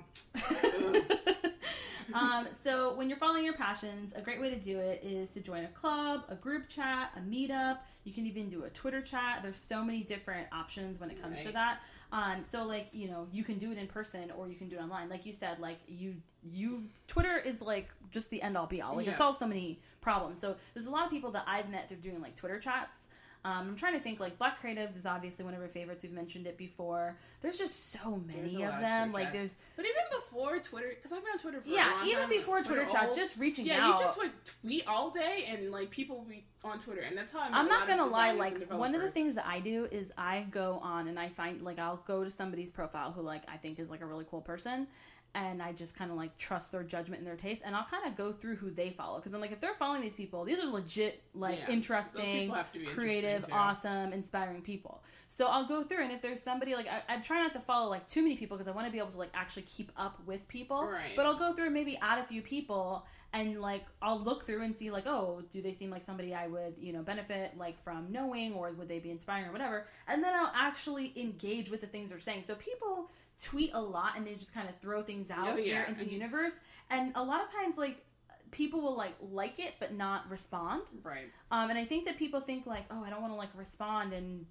[2.14, 5.40] Um, so when you're following your passions, a great way to do it is to
[5.40, 7.79] join a club, a group chat, a meetup.
[8.05, 9.40] You can even do a Twitter chat.
[9.42, 11.81] There's so many different options when it comes to that.
[12.11, 14.77] Um, so like you know you can do it in person or you can do
[14.77, 15.09] it online.
[15.09, 18.97] Like you said, like you you Twitter is like just the end all be all.
[18.97, 20.40] Like it solves so many problems.
[20.40, 22.97] So there's a lot of people that I've met through doing like Twitter chats.
[23.44, 26.03] Um, I'm trying to think like Black Creatives is obviously one of our favorites.
[26.03, 27.16] We've mentioned it before.
[27.40, 29.12] There's just so many of lot of them.
[29.12, 32.07] Like there's But even before Twitter, because I've been on Twitter for a yeah, long
[32.09, 33.18] even time, before Twitter chats, old.
[33.18, 33.81] just reaching yeah, out.
[33.81, 37.16] Yeah, you just would tweet all day, and like people would be on Twitter, and
[37.16, 39.61] that's how I met I'm not gonna lie, like one of the things that I
[39.61, 43.22] do is I go on and I find like I'll go to somebody's profile who
[43.22, 44.88] like I think is like a really cool person
[45.35, 48.07] and I just kind of like trust their judgment and their taste and I'll kind
[48.07, 50.59] of go through who they follow because I'm like if they're following these people, these
[50.59, 55.03] are legit like Yeah, interesting, people have to be creative, interesting, awesome, inspiring people.
[55.29, 57.91] So I'll go through and if there's somebody like I, I try not to follow
[57.91, 60.19] like too many people because I want to be able to like actually keep up
[60.27, 60.83] with people.
[60.85, 61.12] Right.
[61.14, 64.62] But I'll go through and maybe add a few people and like I'll look through
[64.62, 67.79] and see like oh do they seem like somebody I would you know benefit like
[67.83, 71.83] from knowing or would they be inspiring or whatever and then I'll actually engage with
[71.83, 73.11] the things they're saying so people
[73.42, 75.74] tweet a lot and they just kind of throw things out Oh, yeah.
[75.74, 76.55] there into the universe
[76.90, 78.05] and a lot of times like
[78.51, 81.27] people will like like it but not respond right.
[81.51, 84.12] um and I think that people think like oh I don't want to like respond
[84.12, 84.46] and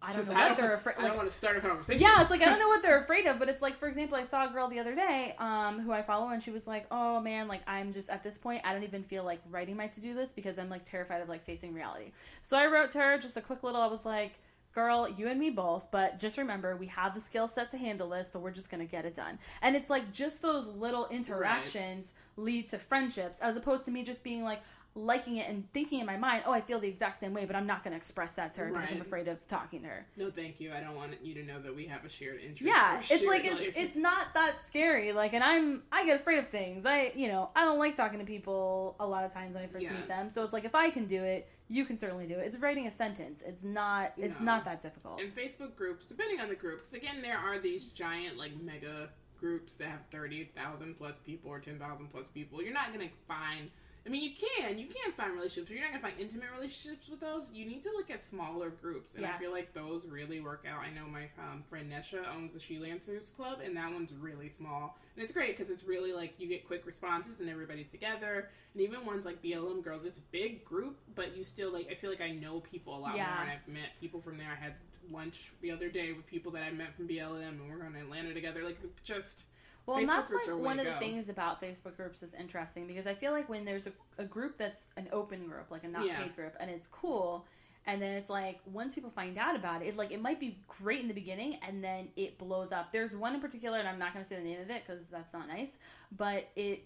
[0.00, 2.00] I don't know what they're afraid I like don't want to start a conversation.
[2.00, 4.16] yeah, it's like I don't know what they're afraid of, but it's like for example,
[4.16, 6.86] I saw a girl the other day, um, who I follow, and she was like,
[6.90, 9.86] "Oh man, like I'm just at this point, I don't even feel like writing my
[9.88, 13.00] to do list because I'm like terrified of like facing reality." So I wrote to
[13.00, 13.82] her just a quick little.
[13.82, 14.38] I was like,
[14.76, 18.10] "Girl, you and me both, but just remember we have the skill set to handle
[18.10, 22.12] this, so we're just gonna get it done." And it's like just those little interactions
[22.36, 24.60] lead to friendships, as opposed to me just being like
[24.94, 27.54] liking it and thinking in my mind, "Oh, I feel the exact same way," but
[27.56, 30.06] I'm not gonna express that to her because I'm afraid of talking to her.
[30.16, 30.72] No, thank you.
[30.72, 32.62] I don't want you to know that we have a shared interest.
[32.62, 33.60] Yeah, it's like life.
[33.60, 35.12] it's it's not that scary.
[35.12, 36.86] Like, and I'm I get afraid of things.
[36.86, 39.66] I you know I don't like talking to people a lot of times when I
[39.66, 39.92] first Yeah.
[39.92, 40.30] meet them.
[40.30, 42.46] So it's like if I can do it, you can certainly do it.
[42.46, 43.42] It's writing a sentence.
[43.44, 44.44] It's not it's No.
[44.44, 45.20] not that difficult.
[45.20, 49.10] in Facebook groups, depending on the group, 'cause again, there are these giant like mega
[49.38, 52.62] groups that have thirty thousand plus people or ten thousand plus people.
[52.62, 53.70] You're not gonna find.
[54.06, 57.08] I mean, you can you can find relationships, but you're not gonna find intimate relationships
[57.08, 57.50] with those.
[57.52, 60.80] You need to look at smaller groups, and I feel like those really work out.
[60.80, 64.48] I know my um, friend Nesha owns the She Lancers Club, and that one's really
[64.48, 68.48] small, and it's great because it's really like you get quick responses and everybody's together.
[68.74, 71.88] And even ones like BLM Girls, it's a big group, but you still like.
[71.90, 73.26] I feel like I know people a lot Yeah.
[73.26, 74.48] more, and I've met people from there.
[74.52, 74.74] I had
[75.10, 78.00] lunch the other day with people that I met from BLM, and we're going to
[78.00, 78.62] Atlanta together.
[78.64, 79.44] Like, just
[79.86, 82.34] Well, Facebook that's like are a way one of the things about Facebook groups is
[82.34, 85.84] interesting because I feel like when there's a, a group that's an open group, like
[85.84, 86.22] a not Yeah.
[86.22, 87.46] paid group, and it's cool,
[87.86, 90.58] and then it's like once people find out about it, it like it might be
[90.66, 92.90] great in the beginning and then it blows up.
[92.90, 95.06] There's one in particular and I'm not going to say the name of it cuz
[95.08, 95.78] that's not nice,
[96.10, 96.82] but it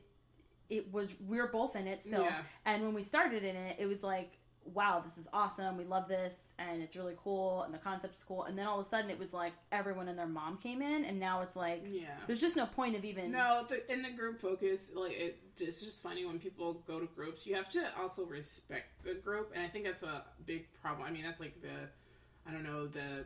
[0.68, 2.22] it was we were both in it still.
[2.24, 2.42] Yeah.
[2.66, 4.36] And when we started in it, it was like
[4.74, 5.76] wow, this is awesome.
[5.76, 8.44] We love this and it's really cool and the concept's cool.
[8.44, 11.04] And then all of a sudden it was like everyone and their mom came in
[11.04, 12.08] and now it's like Yeah.
[12.26, 15.80] there's just no point of even No, the, in the group focus, like it, it's
[15.80, 17.46] just funny when people go to groups.
[17.46, 21.06] You have to also respect the group, and I think that's a big problem.
[21.06, 21.88] I mean, that's like the,
[22.48, 23.24] I don't know, the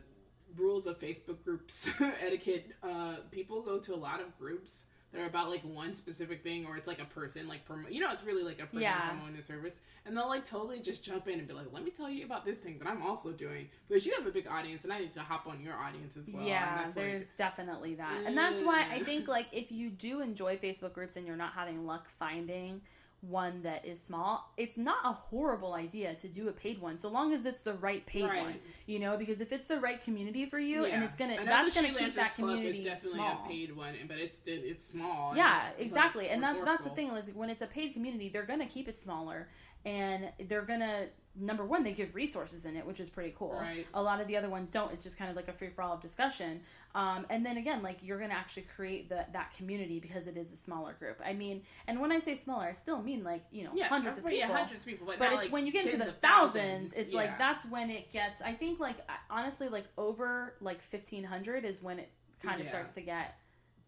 [0.57, 1.87] rules of Facebook groups
[2.21, 2.71] etiquette.
[2.83, 6.65] Uh, people go to a lot of groups that are about like one specific thing,
[6.65, 7.91] or it's like a person like promo.
[7.91, 9.09] You know, it's really like a person Yeah.
[9.09, 11.91] promoting the service, and they'll like totally just jump in and be like, "Let me
[11.91, 14.83] tell you about this thing that I'm also doing," because you have a big audience,
[14.83, 16.41] and I need to hop on your audience as well.
[16.41, 18.23] and yeah, that's, there's like, definitely that.
[18.25, 21.53] And that's why I think like if you do enjoy Facebook groups and you're not
[21.53, 22.81] having luck finding
[23.29, 27.09] one that is small, it's not a horrible idea to do a paid one so
[27.09, 28.41] long as it's the right paid Right.
[28.43, 28.59] one.
[28.85, 31.93] You know, because if it's the right community for you and it's gonna that's gonna
[31.93, 33.43] keep that Club community is definitely small.
[33.45, 35.35] a paid one, but it's it's small.
[35.35, 36.25] Yeah, it's, exactly.
[36.25, 38.87] like, and that's that's the thing is when it's a paid community, they're gonna keep
[38.87, 39.49] it smaller
[39.85, 41.07] and they're gonna
[41.39, 43.57] number one, they give resources in it, which is pretty cool.
[43.59, 43.85] Right.
[43.93, 44.91] A lot of the other ones don't.
[44.93, 46.61] It's just kind of like a free for all of discussion.
[46.93, 50.53] Um, and then again, like you're gonna actually create the, that community because it is
[50.53, 51.21] a smaller group.
[51.25, 54.17] I mean, and when I say smaller, I still mean like you know Yeah, hundreds
[54.17, 54.37] of people.
[54.37, 55.07] yeah, hundreds of people.
[55.07, 57.19] But, but it's like, when you get into the of thousands, it's yeah.
[57.19, 58.41] like that's when it gets.
[58.41, 58.97] I think like
[59.29, 62.09] honestly, like over like fifteen hundred is when it
[62.41, 62.71] kind of Yeah.
[62.71, 63.37] starts to get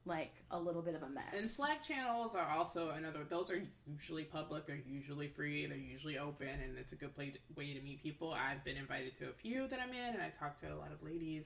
[0.07, 1.33] like a little bit of a mess.
[1.33, 3.19] And Slack channels are also another.
[3.29, 4.65] Those are usually public.
[4.65, 5.65] They're usually free.
[5.65, 8.33] They're usually open, and it's a good play, way to meet people.
[8.33, 10.91] I've been invited to a few that I'm in, and I talk to a lot
[10.91, 11.45] of ladies,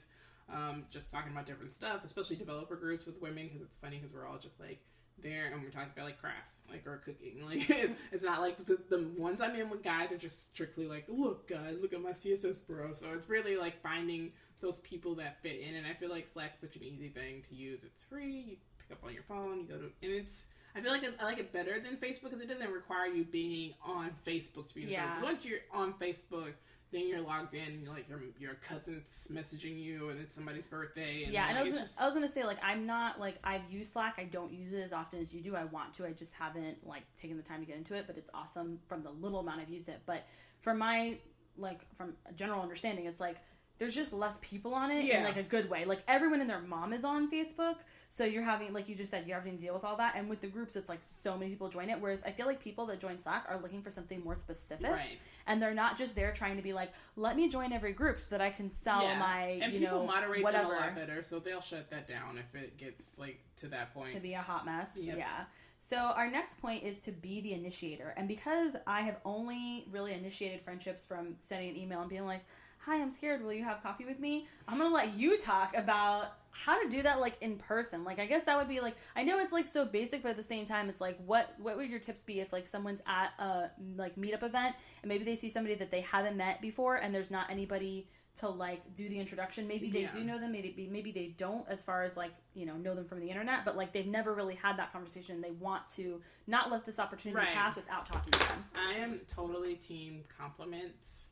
[0.51, 4.13] um, just talking about different stuff, especially developer groups with women, because it's funny because
[4.13, 4.79] we're all just like
[5.23, 7.41] there and we're talking about like crafts, like or cooking.
[7.45, 10.87] Like it's, it's not like the, the ones I'm in with guys are just strictly
[10.87, 12.93] like, look guys, look at my CSS bro.
[12.93, 14.31] So it's really like finding
[14.61, 17.55] those people that fit in, and I feel like Slack's such an easy thing to
[17.55, 17.83] use.
[17.83, 18.45] It's free.
[18.47, 19.61] You pick up on your phone.
[19.61, 20.45] You go to, and it's.
[20.75, 23.25] I feel like it, I like it better than Facebook because it doesn't require you
[23.25, 25.15] being on Facebook to be the Yeah.
[25.15, 26.53] Because once you're on Facebook,
[26.91, 27.61] then you're logged in.
[27.63, 31.23] And like your your cousin's messaging you, and it's somebody's birthday.
[31.23, 33.35] And yeah, and I was, gonna, just- I was gonna say like I'm not like
[33.43, 34.15] I've used Slack.
[34.17, 35.55] I don't use it as often as you do.
[35.55, 36.05] I want to.
[36.05, 38.05] I just haven't like taken the time to get into it.
[38.07, 40.01] But it's awesome from the little amount I've used it.
[40.05, 40.25] But
[40.59, 41.17] from my
[41.57, 43.37] like from a general understanding, it's like
[43.77, 45.85] there's just less people on it in like a good way.
[45.85, 47.75] Like everyone and their mom is on Facebook,
[48.13, 50.15] so you're having like you just said you're having to deal with all that.
[50.17, 51.99] And with the groups, it's like so many people join it.
[51.99, 55.17] Whereas I feel like people that join Slack are looking for something more specific, right.
[55.47, 58.27] and they're not just there trying to be like, let me join every group so
[58.31, 59.17] that I can sell Yeah.
[59.17, 62.07] my and you people know moderate whatever them a lot better, so they'll shut that
[62.07, 64.11] down if it gets like to that point.
[64.11, 64.89] to be a hot mess.
[64.97, 65.17] Yep.
[65.17, 65.45] Yeah.
[65.79, 68.13] So our next point is to be the initiator.
[68.15, 72.43] And because I have only really initiated friendships from sending an email and being like,
[72.79, 73.43] "Hi, I'm scared.
[73.43, 76.89] Will you have coffee with me?" I'm going to let you talk about how to
[76.89, 78.03] do that like in person.
[78.03, 80.37] Like I guess that would be like I know it's like so basic but at
[80.37, 83.29] the same time it's like what what would your tips be if like someone's at
[83.39, 87.13] a like meetup event and maybe they see somebody that they haven't met before and
[87.15, 89.67] there's not anybody to like do the introduction.
[89.67, 90.11] Maybe they Yeah.
[90.11, 93.05] do know them, maybe maybe they don't as far as like, you know, know them
[93.05, 95.41] from the internet, but like they've never really had that conversation.
[95.41, 97.53] They want to not let this opportunity Right.
[97.53, 98.65] pass without talking to them.
[98.75, 101.27] I am totally team compliments.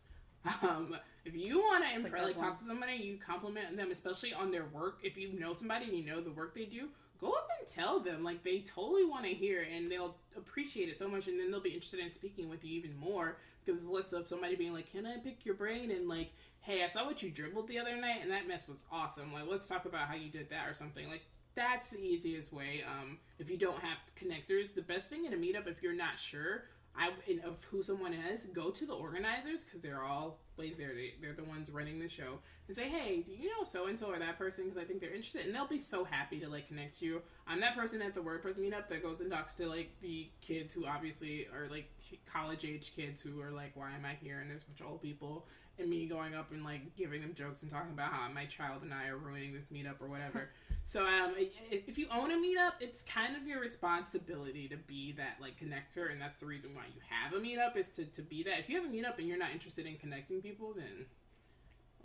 [0.63, 4.51] Um, if you want to impress, like talk to somebody, you compliment them, especially on
[4.51, 4.99] their work.
[5.03, 7.99] If you know somebody and you know the work they do, go up and tell
[7.99, 8.23] them.
[8.23, 11.61] Like they totally want to hear, and they'll appreciate it so much, and then they'll
[11.61, 14.91] be interested in speaking with you even more because it's less of somebody being like,
[14.91, 17.95] "Can I pick your brain?" and like, "Hey, I saw what you dribbled the other
[17.95, 19.33] night, and that mess was awesome.
[19.33, 21.23] Like, let's talk about how you did that or something." Like
[21.55, 22.83] that's the easiest way.
[22.87, 26.17] Um, if you don't have connectors, the best thing in a meetup, if you're not
[26.17, 26.63] sure,
[26.99, 30.93] I in, of who someone is, go to the organizers because they're all plays there.
[30.93, 33.97] They, they're the ones running the show and say, "Hey, do you know so and
[33.97, 36.49] so or that person?" Because I think they're interested, and they'll be so happy to
[36.49, 37.21] like connect you.
[37.47, 40.73] I'm that person at the WordPress meetup that goes and talks to like the kids
[40.73, 41.89] who obviously are like
[42.31, 44.87] college age kids who are like, "Why am I here?" And there's a bunch of
[44.87, 45.47] old people.
[45.77, 48.81] And me going up and like giving them jokes and talking about how my child
[48.81, 50.49] and I are ruining this meetup or whatever.
[50.89, 51.35] So um,
[51.69, 56.11] if you own a meetup, it's kind of your responsibility to be that like connector,
[56.11, 58.57] and that's the reason why you have a meetup is to, to be that.
[58.57, 61.05] If you have a meetup and you're not interested in connecting people, then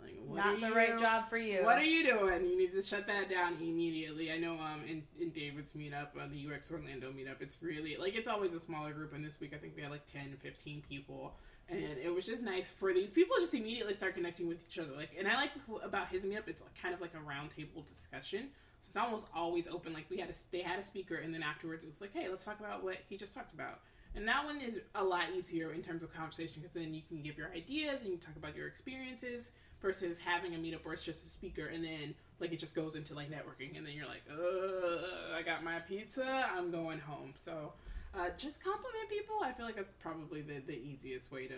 [0.01, 1.63] like what Not the right job for you.
[1.63, 2.45] What are you doing?
[2.45, 4.31] You need to shut that down immediately.
[4.31, 8.15] I know um in, in David's meetup, uh, the UX Orlando meetup, it's really like
[8.15, 10.83] it's always a smaller group, and this week I think we had like 10, 15
[10.87, 11.35] people.
[11.67, 14.91] And it was just nice for these people just immediately start connecting with each other.
[14.95, 15.49] Like, and I like
[15.83, 18.49] about his meetup, it's kind of like a roundtable discussion.
[18.81, 19.91] So it's almost always open.
[19.91, 22.27] Like we had a, they had a speaker, and then afterwards it was like, hey,
[22.29, 23.79] let's talk about what he just talked about.
[24.15, 27.21] And that one is a lot easier in terms of conversation because then you can
[27.21, 29.49] give your ideas and you can talk about your experiences
[29.81, 32.95] versus having a meetup where it's just a speaker and then like it just goes
[32.95, 37.33] into like networking and then you're like, I got my pizza, I'm going home.
[37.39, 37.73] So
[38.17, 39.35] uh, just compliment people.
[39.43, 41.55] I feel like that's probably the, the easiest way to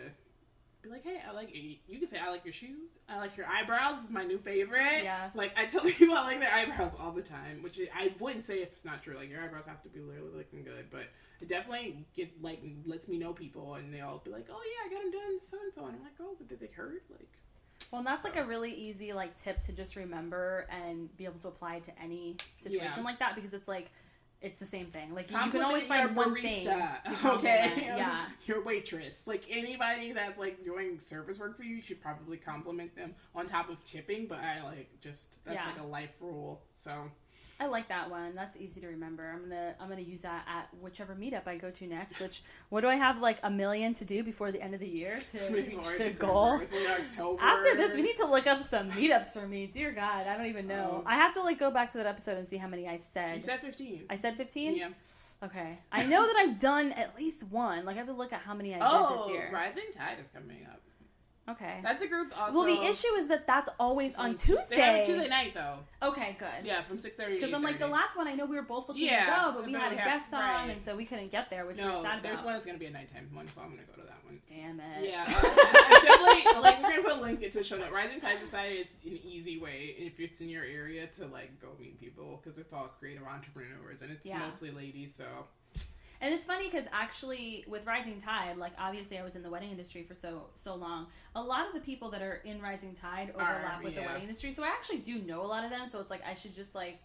[0.81, 3.45] be like, hey, I like you can say I like your shoes, I like your
[3.47, 4.03] eyebrows.
[4.03, 5.03] Is my new favorite.
[5.03, 5.35] Yes.
[5.35, 8.61] Like I tell people I like their eyebrows all the time, which I wouldn't say
[8.61, 9.15] if it's not true.
[9.15, 11.07] Like your eyebrows have to be literally looking good, but
[11.41, 14.89] it definitely get like lets me know people, and they all be like, oh yeah,
[14.89, 17.03] I got them done so and so, and I'm like, oh, but did they hurt?
[17.09, 17.29] Like.
[17.91, 21.39] Well, and that's like a really easy like tip to just remember and be able
[21.39, 23.03] to apply to any situation Yeah.
[23.03, 23.89] like that because it's like
[24.41, 25.15] it's the same thing.
[25.15, 26.67] Like you can always find one thing.
[27.25, 27.71] okay?
[27.85, 28.25] Yeah.
[28.45, 29.25] Your waitress.
[29.25, 33.47] Like anybody that's like doing service work for you, you should probably compliment them on
[33.47, 34.27] top of tipping.
[34.27, 35.65] But I like just that's Yeah.
[35.65, 36.61] like a life rule.
[36.83, 37.09] So
[37.59, 38.35] I like that one.
[38.35, 39.29] That's easy to remember.
[39.33, 42.19] I'm gonna I'm gonna use that at whichever meetup I go to next.
[42.19, 44.87] Which what do I have like a million to do before the end of the
[44.87, 46.13] year to reach the December.
[46.13, 46.61] goal?
[47.39, 49.65] After this, we need to look up some meetups for me.
[49.67, 51.01] Dear God, I don't even know.
[51.01, 51.03] Oh.
[51.05, 53.35] I have to like go back to that episode and see how many I said.
[53.35, 53.61] You said.
[53.61, 54.03] fifteen.
[54.09, 54.75] I said 15.
[54.75, 54.89] yeah.
[55.43, 57.85] Okay, I know that I've done at least one.
[57.85, 59.49] Like I have to look at how many I did Oh, this year.
[59.53, 60.81] Rising Tide is coming up.
[61.49, 61.79] Okay.
[61.81, 62.33] That's a group.
[62.37, 64.65] Also, well, the issue is that that's always on Tuesday.
[64.75, 65.79] They have a Tuesday night though.
[66.09, 66.65] Okay, good.
[66.65, 67.35] Yeah, from six thirty.
[67.35, 69.51] Because I'm like the last one I know we were both looking Yeah, to go,
[69.61, 70.69] but we had a have- guest on, right.
[70.71, 72.45] and so we couldn't get there, which we were No, sad there's about.
[72.45, 74.41] one that's gonna be a nighttime one, so I'm gonna go to that one.
[74.45, 75.09] Damn it.
[75.09, 76.43] Yeah, uh, definitely.
[76.61, 77.91] Like we're gonna put a link into show note.
[77.93, 81.69] Rising Tide Society is an easy way if it's in your area to like go
[81.79, 84.39] meet people because it's all creative entrepreneurs and it's Yeah.
[84.39, 85.15] mostly ladies.
[85.15, 85.23] So
[86.21, 89.71] And it's funny because actually, with Rising Tide, like obviously I was in the wedding
[89.71, 91.07] industry for so so long.
[91.35, 94.07] A lot of the people that are in Rising Tide overlap Are, with the yeah.
[94.07, 95.89] wedding industry, so I actually do know a lot of them.
[95.91, 96.99] So it's like I should just like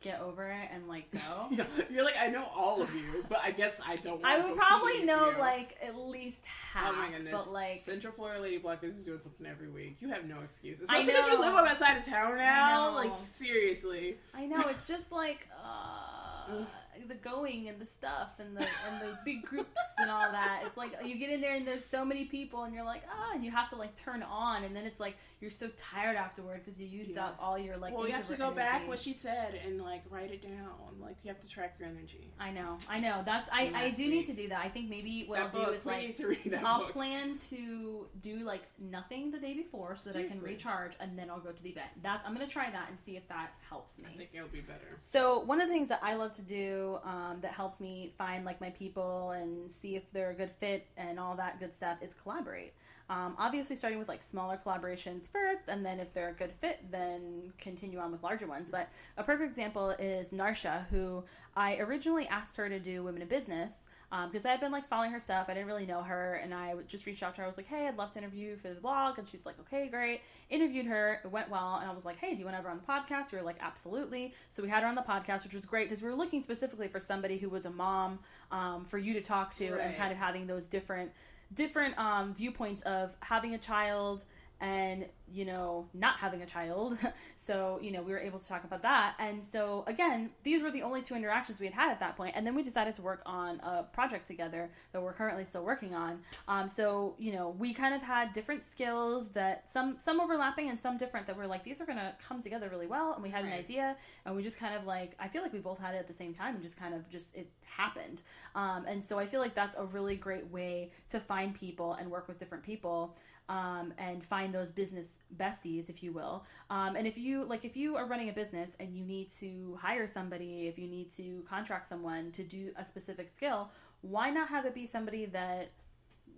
[0.00, 1.18] get over it and like go.
[1.50, 4.24] yeah, you're like I know all of you, but I guess I don't.
[4.24, 5.38] I wanna would go see probably of know you.
[5.38, 7.32] like at least half, Oh my goodness!
[7.32, 9.96] but like Central Florida Lady Bloggers is doing something every week.
[10.00, 11.40] You have no excuse, I especially because you know.
[11.40, 12.90] live on that side of town now.
[12.90, 12.96] know.
[12.96, 16.64] Like seriously, I know it's just like uh,
[17.08, 20.62] the going and the stuff and the and the big groups and all that.
[20.66, 23.32] It's like you get in there and there's so many people and you're like ah,
[23.34, 26.62] and you have to like turn on and then it's like you're so tired afterward
[26.64, 27.94] because you used up all your like.
[27.94, 31.00] well, you have to go back what she said and like write it down.
[31.00, 32.32] Like you have to track your energy.
[32.40, 33.22] I know, I know.
[33.24, 34.08] That's I, I do great.
[34.10, 34.60] need to do that.
[34.64, 36.80] I think maybe what that I'll book, do is like need to read that I'll
[36.80, 36.92] book.
[36.92, 41.30] plan to do like nothing the day before so that I can recharge and then
[41.30, 41.88] I'll go to the event.
[42.02, 44.04] That's I'm gonna try that and see if that helps me.
[44.12, 45.00] I think it'll be better.
[45.04, 48.44] So one of the things that I love to do um, that helps me find
[48.44, 51.98] like my people and see if they're a good fit and all that good stuff
[52.00, 52.72] is collaborate.
[53.08, 56.90] Um, obviously, starting with like smaller collaborations first, and then if they're a good fit,
[56.90, 58.68] then continue on with larger ones.
[58.70, 61.22] But a perfect example is Narsha, who
[61.54, 63.72] I originally asked her to do Women in Business
[64.10, 65.46] because I had been like following her stuff.
[65.48, 67.44] I didn't really know her, and I just reached out to her.
[67.44, 69.88] I was like, "Hey, I'd love to interview for the blog," and she's like, "Okay,
[69.88, 72.56] great." Interviewed her, it went well, and I was like, "Hey, do you want to
[72.56, 75.02] have her on the podcast?" We were like, "Absolutely." So we had her on the
[75.02, 78.20] podcast, which was great because we were looking specifically for somebody who was a mom
[78.52, 81.10] um, for you to talk to, and kind of having those different
[81.54, 84.24] different um, viewpoints of having a child
[84.60, 86.98] and you know not having a child.
[87.38, 89.14] So you know we were able to talk about that.
[89.20, 92.34] And so again these were the only two interactions we had had at that point.
[92.34, 95.94] And then we decided to work on a project together that we're currently still working
[95.94, 96.18] on.
[96.48, 100.80] Um, so you know we kind of had different skills that some some overlapping and
[100.80, 103.12] some different that we're like these are going to come together really well.
[103.12, 105.60] And we had an idea and we just kind of like i feel like we
[105.60, 108.22] both had it at the same time and just kind of just it happened.
[108.56, 112.10] Um, and so i feel like that's a really great way to find people and
[112.10, 113.14] work with different people
[113.48, 116.44] um, and find those business besties, if you will.
[116.70, 119.78] Um, and if you like, if you are running a business and you need to
[119.80, 124.48] hire somebody, if you need to contract someone to do a specific skill, why not
[124.48, 125.70] have it be somebody that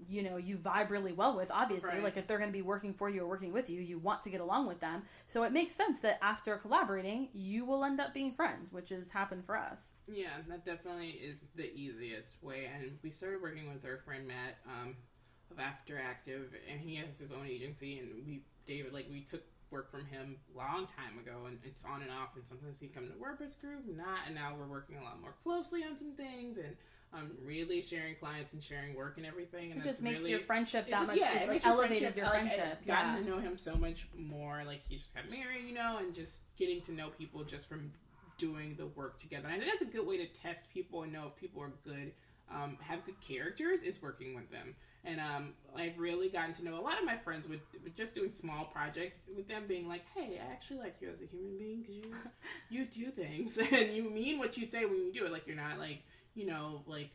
[0.09, 2.03] you know you vibe really well with obviously Right.
[2.05, 4.23] like if they're going to be working for you or working with you you want
[4.23, 8.01] to get along with them so it makes sense that after collaborating you will end
[8.01, 12.68] up being friends which has happened for us Yeah, that definitely is the easiest way.
[12.73, 14.94] And we started working with our friend Matt um,
[15.50, 17.98] of After Active, and he has his own agency.
[17.98, 21.84] And we, David, like we took work from him a long time ago, and it's
[21.84, 22.37] on and off.
[22.37, 24.20] And sometimes he come to WordPress group, not.
[24.26, 26.76] And now we're working a lot more closely on some things, and
[27.14, 29.72] um, really sharing clients and sharing work and everything.
[29.72, 31.72] And it just makes really, your friendship that just- much yeah, it it's like your
[31.72, 34.62] elevated your like, friendship I've gotten yeah to know him so much more.
[34.66, 37.92] Like he just got married, you know, and just getting to know people just from
[38.37, 39.48] doing the work together.
[39.48, 41.73] And I think that's a good way to test people and know if people are
[41.85, 42.12] good,
[42.53, 44.75] um, have good characters, is working with them.
[45.05, 48.15] And um, I've really gotten to know a lot of my friends with, with just
[48.15, 51.57] doing small projects, with them being like, "Hey, I actually like you as a human
[51.57, 52.13] being because you
[52.71, 55.33] you do things and you mean what you say when you do it.
[55.33, 56.03] Like you're not like
[56.35, 57.11] you know like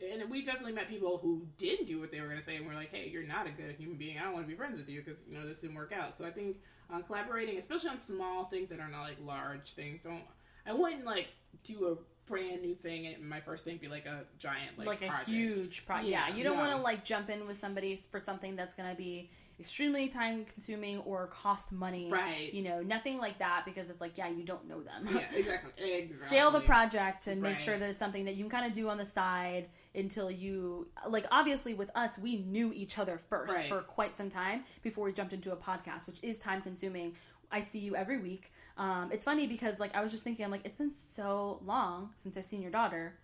[0.00, 2.66] and we definitely met people who did do what they were going to say, and
[2.66, 4.18] we're like, hey, you're not a good human being.
[4.18, 6.18] I don't want to be friends with you because you know this didn't work out.
[6.18, 6.58] So I think
[6.92, 10.22] uh, collaborating, especially on small things that are not like large things, don't.
[10.66, 11.28] I wouldn't like
[11.64, 15.02] do a brand new thing and my first thing be like a giant like, like
[15.02, 15.28] a project.
[15.28, 16.08] huge project.
[16.08, 16.62] Yeah, Yeah, you don't no.
[16.62, 20.44] want to like jump in with somebody for something that's going to be extremely time
[20.44, 22.10] consuming or cost money.
[22.12, 22.52] Right.
[22.52, 25.08] You know, nothing like that because it's like, yeah, you don't know them.
[25.14, 25.92] yeah, exactly.
[25.92, 26.26] exactly.
[26.28, 28.88] Scale the project and make sure that it's something that you can kind of do
[28.90, 33.66] on the side until you like obviously with us we knew each other first Right.
[33.66, 37.14] for quite some time before we jumped into a podcast which is time consuming
[37.50, 40.50] i see you every week um, it's funny because like i was just thinking i'm
[40.50, 43.14] like it's been so long since i've seen your daughter.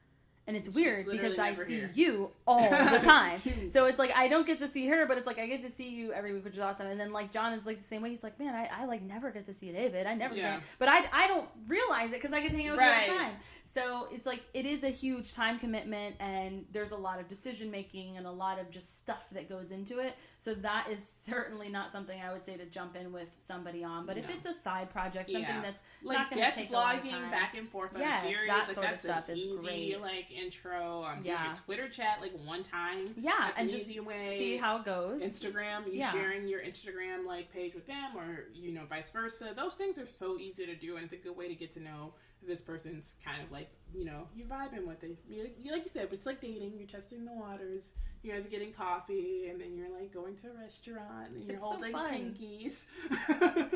[0.45, 1.91] And it's She's weird because i see here.
[1.95, 3.41] you all the time.
[3.73, 5.71] So it's like i don't get to see her but it's like i get to
[5.71, 6.89] see you every week which is awesome.
[6.89, 8.11] And then like john is like the same way.
[8.11, 10.05] He's like man i, I like never get to see david.
[10.07, 10.55] I never Yeah.
[10.57, 12.91] get but i, I don't realize it because i get to hang out with you
[12.91, 13.33] all the time
[13.75, 17.71] so it's like it is a huge time commitment and there's a lot of decision
[17.71, 20.15] making and a lot of just stuff that goes into it.
[20.39, 24.05] So that is certainly not something I would say to jump in with somebody on.
[24.05, 25.63] But if it's a side project, something Yeah.
[25.63, 27.31] that's like not going guest to take a long vlogging time.
[27.31, 29.57] back and forth on Yes, a series, that like sort of stuff an is easy
[29.93, 30.01] great.
[30.01, 31.03] like intro.
[31.05, 31.39] I'm Yeah.
[31.45, 33.05] doing a Twitter chat like one time.
[33.17, 34.37] yeah, That's and an just easy way.
[34.39, 35.23] see how it goes.
[35.23, 36.13] Instagram, you Yeah.
[36.13, 39.53] sharing your Instagram like page with them, or you know, vice versa.
[39.57, 41.81] Those things are so easy to do, and it's a good way to get to
[41.81, 42.13] know
[42.47, 45.17] this person's kind of like you know you're vibing with it.
[45.29, 46.73] You, like you said, it's like dating.
[46.79, 47.91] You're testing the waters.
[48.23, 51.55] You guys are getting coffee, and then you're like going to a restaurant, and you're
[51.55, 52.37] It's holding fun.
[52.39, 52.85] pinkies.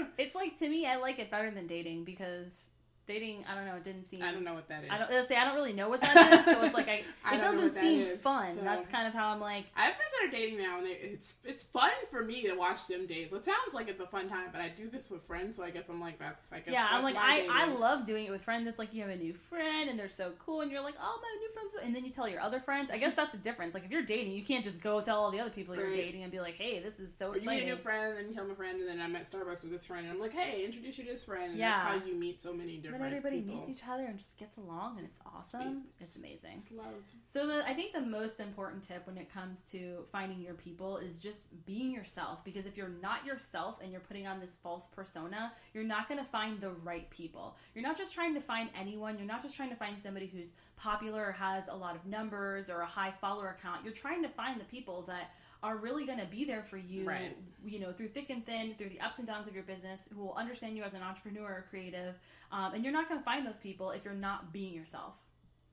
[0.19, 2.71] It's like to me, I like it better than dating because
[3.07, 4.23] dating, I don't know, it didn't seem.
[4.23, 4.91] I don't know what that is.
[4.91, 7.03] I don't let's say I don't really know what that is, so it's like I.
[7.25, 8.57] I It doesn't seem is, fun.
[8.57, 9.67] so- That's kind of how I'm like.
[9.77, 12.55] I have friends that are dating now, and they, it's it's fun for me to
[12.55, 13.31] watch them date.
[13.31, 15.63] So it sounds like it's a fun time, but I do this with friends, so
[15.65, 18.31] I guess I'm like that's I guess Yeah, I'm like I, I love doing it
[18.31, 18.67] with friends.
[18.69, 21.21] It's like you have a new friend and they're so cool, and you're like, oh
[21.23, 22.91] my new friends, and then you tell your other friends.
[22.91, 23.75] I guess that's the difference.
[23.75, 26.23] Like if you're dating, you can't just go tell all the other people you're dating
[26.23, 28.35] and be like, hey, this is so Or you get a new friend, and you
[28.35, 30.65] tell my friend, and then I'm at Starbucks with this friend, and I'm like, hey,
[30.65, 31.51] introduce you to this friend.
[31.51, 31.77] And Yeah.
[31.77, 33.57] that's how you meet so many Different everybody people.
[33.57, 35.61] meets each other and just gets along, and it's awesome.
[35.61, 35.83] Sweet.
[36.01, 36.63] It's amazing.
[36.63, 36.95] It's love.
[37.29, 40.99] So the, I think the most important tip when it comes to finding your people
[40.99, 42.45] is just being yourself.
[42.45, 46.23] Because if you're not yourself and you're putting on this false persona, you're not going
[46.23, 47.57] to find the right people.
[47.75, 49.19] You're not just trying to find anyone.
[49.19, 52.69] You're not just trying to find somebody who's popular or has a lot of numbers
[52.71, 53.85] or a high follower count.
[53.85, 55.31] You're trying to find the people that
[55.63, 57.37] are really going to be there for you, Right.
[57.65, 60.21] you know, through thick and thin, through the ups and downs of your business, who
[60.23, 62.15] will understand you as an entrepreneur or creative.
[62.53, 65.15] Um, and you're not going to find those people if you're not being yourself.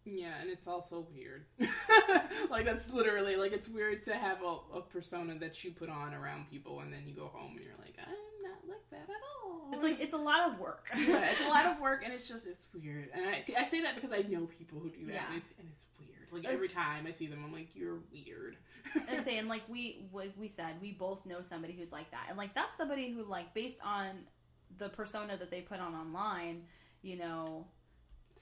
[0.05, 1.45] Yeah, and it's also weird.
[2.49, 6.13] like that's literally like it's weird to have a, a persona that you put on
[6.13, 9.21] around people, and then you go home and you're like, I'm not like that at
[9.45, 9.69] all.
[9.73, 10.89] It's like it's a lot of work.
[10.97, 13.09] yeah, it's a lot of work, and it's just it's weird.
[13.13, 15.27] And I, I say that because I know people who do that, Yeah.
[15.29, 16.43] and it's and it's weird.
[16.43, 18.57] Like every time I see them, I'm like, you're weird.
[19.07, 22.37] and saying like we like we said we both know somebody who's like that and
[22.37, 24.09] like that's somebody who like based on
[24.77, 26.63] the persona that they put on online
[27.01, 27.65] you know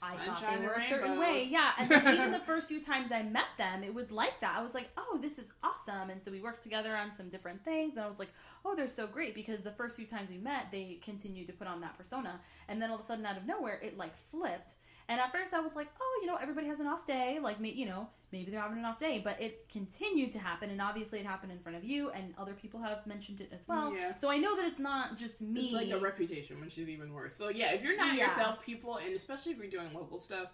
[0.01, 1.47] I thought they were a certain way.
[1.51, 1.71] Yeah.
[1.77, 4.55] And then even the first few times I met them, it was like that.
[4.57, 6.09] I was like, oh, this is awesome.
[6.09, 7.95] And so we worked together on some different things.
[7.95, 8.29] And I was like,
[8.65, 11.67] oh, they're so great because the first few times we met, they continued to put
[11.67, 12.39] on that persona.
[12.67, 14.73] And then all of a sudden, out of nowhere, it like flipped.
[15.09, 17.39] And at first I was like, oh, you know, everybody has an off day.
[17.41, 19.21] Like, you know, maybe they're having an off day.
[19.23, 20.69] But it continued to happen.
[20.69, 22.09] And obviously it happened in front of you.
[22.11, 23.93] And other people have mentioned it as well.
[23.95, 24.15] Yeah.
[24.15, 25.65] So I know that it's not just me.
[25.65, 27.35] It's like a reputation, which is even worse.
[27.35, 28.27] So yeah, if you're not Yeah.
[28.27, 30.49] yourself, people, and especially if you're doing local stuff,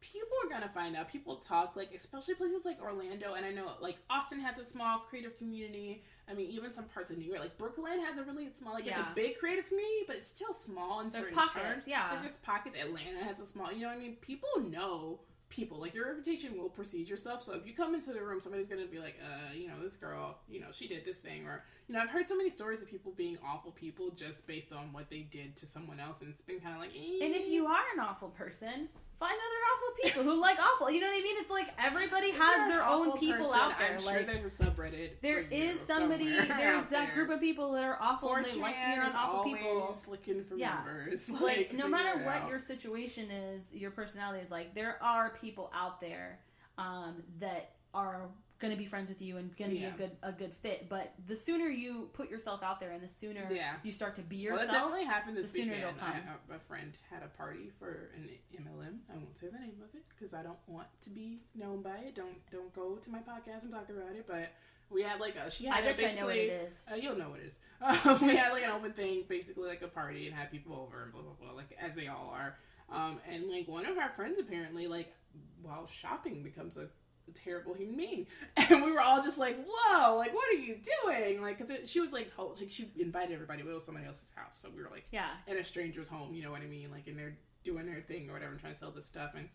[0.00, 1.10] people are gonna find out.
[1.10, 5.00] People talk like, especially places like Orlando, and I know like Austin has a small
[5.00, 6.02] creative community.
[6.28, 8.86] I mean, even some parts of New York, like Brooklyn, has a really small, like
[8.86, 11.88] it's a big creative community, but it's still small in There's certain pockets, terms.
[11.88, 12.10] yeah.
[12.12, 12.76] Like, there's pockets.
[12.80, 13.72] Atlanta has a small.
[13.72, 14.16] You know what I mean?
[14.20, 15.78] People know people.
[15.80, 17.42] Like your reputation will precede yourself.
[17.42, 19.96] So if you come into the room, somebody's gonna be like, uh, you know, this
[19.96, 22.80] girl, you know, she did this thing, or you know, I've heard so many stories
[22.80, 26.30] of people being awful people just based on what they did to someone else, and
[26.30, 26.92] it's been kind of like.
[26.94, 27.24] Eh.
[27.24, 28.88] And if you are an awful person,
[29.18, 30.88] find other awful people who like awful.
[30.88, 31.34] You know what I mean?
[31.38, 33.96] It's like everybody has their own people person, out there.
[33.98, 35.20] I'm like sure there's a subreddit.
[35.20, 37.12] there you somebody, there's that there.
[37.12, 39.98] group of people that are awful and they like to be around awful people.
[40.06, 40.76] looking for Yeah.
[40.84, 41.28] members.
[41.40, 42.48] Like no matter what out.
[42.48, 46.38] your situation is, your personality is like, there are people out there
[46.78, 48.28] um, that are
[48.60, 49.90] going to be friends with you and going to Yeah.
[49.90, 50.88] be a good a good fit.
[50.88, 53.74] But the sooner you put yourself out there and the sooner Yeah.
[53.82, 55.96] you start to be Well, yourself, that definitely happened this the sooner weekend.
[55.96, 56.14] it'll come.
[56.50, 58.98] I, a, friend had a party for an MLM.
[59.12, 61.96] I won't say the name of it because I don't want to be known by
[61.98, 62.14] it.
[62.14, 64.26] Don't don't go to my podcast and talk about it.
[64.28, 64.52] But
[64.90, 66.86] we had like a she had a bet you I basically know what it is.
[66.92, 67.56] Uh, you'll know what it is.
[67.82, 71.02] Um, we had like an open thing, basically like a party, and had people over
[71.04, 72.58] and blah blah blah, like as they all are.
[72.90, 75.14] Um, and like one of our friends apparently, like
[75.62, 76.88] while shopping, becomes a
[77.34, 78.26] terrible human being.
[78.70, 81.42] And we were all just like, whoa, like, what are you doing?
[81.42, 84.58] Like, cause she was like, like, she invited everybody, but it was somebody else's house.
[84.60, 85.28] So we were like, Yeah.
[85.46, 86.90] in a stranger's home, you know what I mean?
[86.90, 89.32] Like, and they're doing their thing or whatever, and trying to sell this stuff.
[89.36, 89.48] And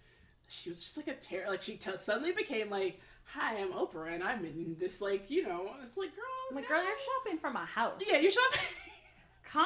[0.47, 1.45] she was just like a terror.
[1.49, 5.43] Like, she t- suddenly became like, hi, I'm Oprah, and I'm in this, like, you
[5.43, 6.75] know, it's like, girl, I'm like, no.
[6.75, 8.01] girl, you're shopping from a house.
[8.07, 8.59] Yeah, you're shopping.
[9.43, 9.65] Calm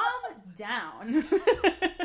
[0.55, 1.25] down.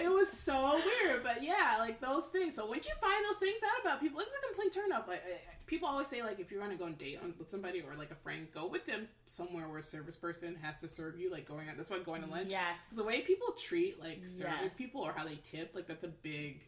[0.00, 2.54] It was so weird, but yeah, like those things.
[2.54, 5.06] So once you find those things out about people, this is a complete turnoff.
[5.08, 5.22] Like
[5.66, 8.14] people always say, like if you're gonna go on date with somebody or like a
[8.14, 11.30] friend, go with them somewhere where a service person has to serve you.
[11.30, 12.50] Like going out, that's why going to lunch.
[12.50, 12.88] yes.
[12.94, 14.74] The way people treat like service Yes.
[14.74, 16.62] people or how they tip, like that's a big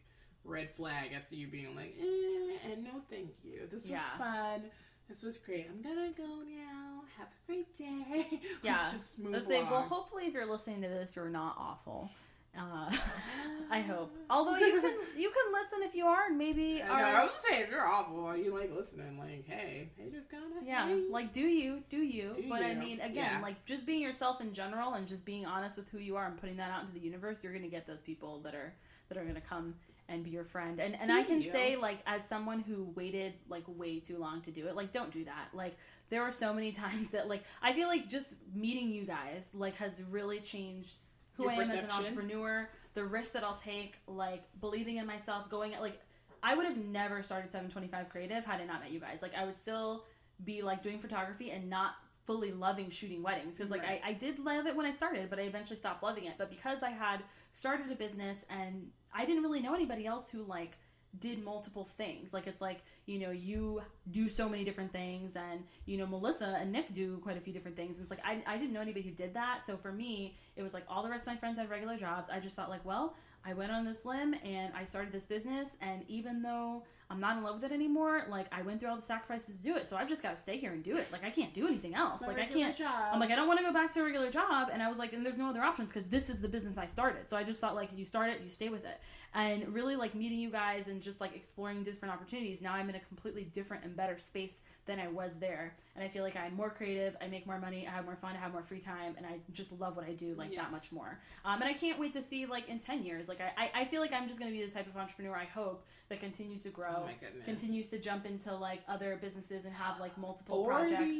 [0.44, 3.60] red flag as to you being like, eh, and no, thank you.
[3.70, 4.16] This was Yeah.
[4.18, 4.62] fun.
[5.08, 5.66] This was great.
[5.68, 7.02] I'm gonna go now.
[7.18, 8.40] Have a great day.
[8.62, 8.88] Yeah.
[8.90, 12.10] just move Let's say, well, hopefully, if you're listening to this, you're not awful.
[12.58, 12.90] Uh,
[13.70, 14.12] I hope.
[14.28, 16.92] Although you can, you can listen if you are, and maybe I know.
[17.04, 17.16] are.
[17.18, 20.44] I was saying, if you're awful, are you like listening, like, hey, hey, just gonna,
[20.64, 21.04] Yeah, hey.
[21.08, 22.32] like do you, do you?
[22.34, 23.40] Do but I mean, again, Yeah.
[23.40, 26.36] like just being yourself in general and just being honest with who you are and
[26.40, 28.74] putting that out into the universe, you're gonna get those people that are
[29.08, 29.74] that are gonna come
[30.08, 30.80] and be your friend.
[30.80, 31.52] And and I can Yeah.
[31.52, 35.12] say, like, as someone who waited like way too long to do it, like, don't
[35.12, 35.50] do that.
[35.54, 35.76] Like,
[36.08, 39.76] there were so many times that like I feel like just meeting you guys like
[39.76, 40.96] has really changed
[41.36, 45.06] who Your I am as an entrepreneur, the risks that I'll take, like believing in
[45.06, 46.00] myself, going at like
[46.42, 49.22] I would have never started 725 Creative had I not met you guys.
[49.22, 50.04] Like I would still
[50.44, 51.94] be like doing photography and not
[52.26, 54.00] fully loving shooting weddings because like Right.
[54.04, 56.34] I, I did love it when I started, but I eventually stopped loving it.
[56.38, 57.20] But because I had
[57.52, 60.78] started a business and I didn't really know anybody else who like
[61.18, 62.32] did multiple things.
[62.32, 66.56] Like it's like, you know, you do so many different things and, you know, Melissa
[66.60, 67.96] and Nick do quite a few different things.
[67.98, 69.66] And it's like I, I didn't know anybody who did that.
[69.66, 72.30] So for me, it was like all the rest of my friends had regular jobs.
[72.30, 75.76] I just thought like, well, I went on this limb and I started this business
[75.80, 78.96] and even though I'm not in love with it anymore, like I went through all
[78.96, 79.88] the sacrifices to do it.
[79.88, 81.10] So I've just got to stay here and do it.
[81.10, 82.22] Like I can't do anything else.
[82.22, 83.10] Like I can't job.
[83.12, 84.70] I'm like, I don't want to go back to a regular job.
[84.72, 86.86] And I was like, and there's no other options because this is the business I
[86.86, 87.28] started.
[87.28, 89.00] So I just thought, like, you start it, you stay with it.
[89.34, 92.62] And really, like, meeting you guys and just like exploring different opportunities.
[92.62, 95.74] Now I'm in a completely different and better space than I was there.
[95.94, 98.34] And I feel like I'm more creative, I make more money, I have more fun,
[98.34, 100.60] I have more free time, and I just love what I do, like, Yes.
[100.62, 101.18] that much more.
[101.44, 103.28] Um, and I can't wait to see, like, in 10 years.
[103.28, 105.36] Like, I, I, I feel like I'm just going to be the type of entrepreneur
[105.36, 107.06] I hope that continues to grow.
[107.06, 107.26] oh.
[107.44, 110.94] Continues to jump into like other businesses and have like multiple 40.
[110.94, 111.16] projects.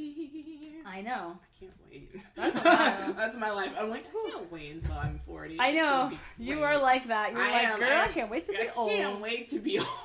[0.87, 1.37] I know.
[1.39, 2.13] I can't wait.
[2.35, 2.61] That's.
[3.21, 3.71] That's my life.
[3.79, 5.59] I'm like, I can't wait until I'm 40.
[5.61, 7.31] I know you are like that.
[7.33, 7.79] You're I like, am.
[7.79, 8.91] girl, I, I- can't wait to be I old.
[8.91, 9.89] can't wait to be old.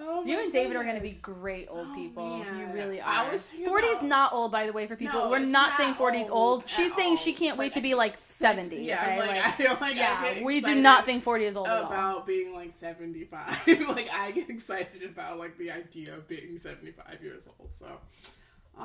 [0.00, 2.38] Oh You and David are going to be great old Oh, people.
[2.58, 3.36] You really are.
[3.64, 5.20] 40 is not old, by the way, for people.
[5.24, 6.32] No, We're not not saying 40 is old
[6.62, 6.68] old.
[6.68, 8.76] She's at saying she can't wait Like, to be like 70.
[8.76, 9.18] Yeah, okay?
[9.18, 11.66] Like, Like, I feel like I yeah, get we do not think 40 is old
[11.68, 11.86] at all.
[11.86, 13.66] about being like 75.
[13.88, 17.70] like I get excited about like the idea of being 75 years old.
[17.78, 17.86] So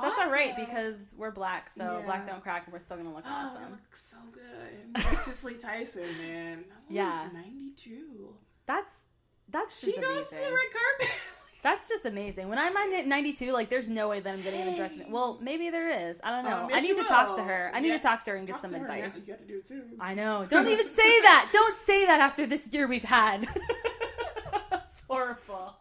[0.02, 2.06] That's all right because we're black, so Yeah.
[2.06, 3.72] black don't crack, and we're still gonna look Oh, awesome.
[3.72, 5.04] look so good.
[5.06, 6.64] Like Cicely Tyson, man.
[6.90, 7.30] That Yeah.
[7.34, 8.34] 92.
[8.66, 8.92] That's
[9.54, 10.40] that's She just goes to amazing.
[10.40, 10.66] the red
[11.00, 11.16] carpet.
[11.64, 12.50] That's just amazing.
[12.50, 14.92] When I'm at 92, like there's no way that I'm getting an dress.
[15.08, 16.18] Well, maybe there is.
[16.22, 16.66] I don't know.
[16.66, 17.72] Um, I need to talk to her.
[17.74, 17.98] I need Yeah.
[18.00, 19.14] to talk to her and get some to advice.
[19.16, 19.82] You gotta do it too.
[19.98, 20.46] I know.
[20.50, 21.52] Don't even say that.
[21.54, 23.44] Don't say that after this year we've had.
[24.74, 25.74] it's horrible.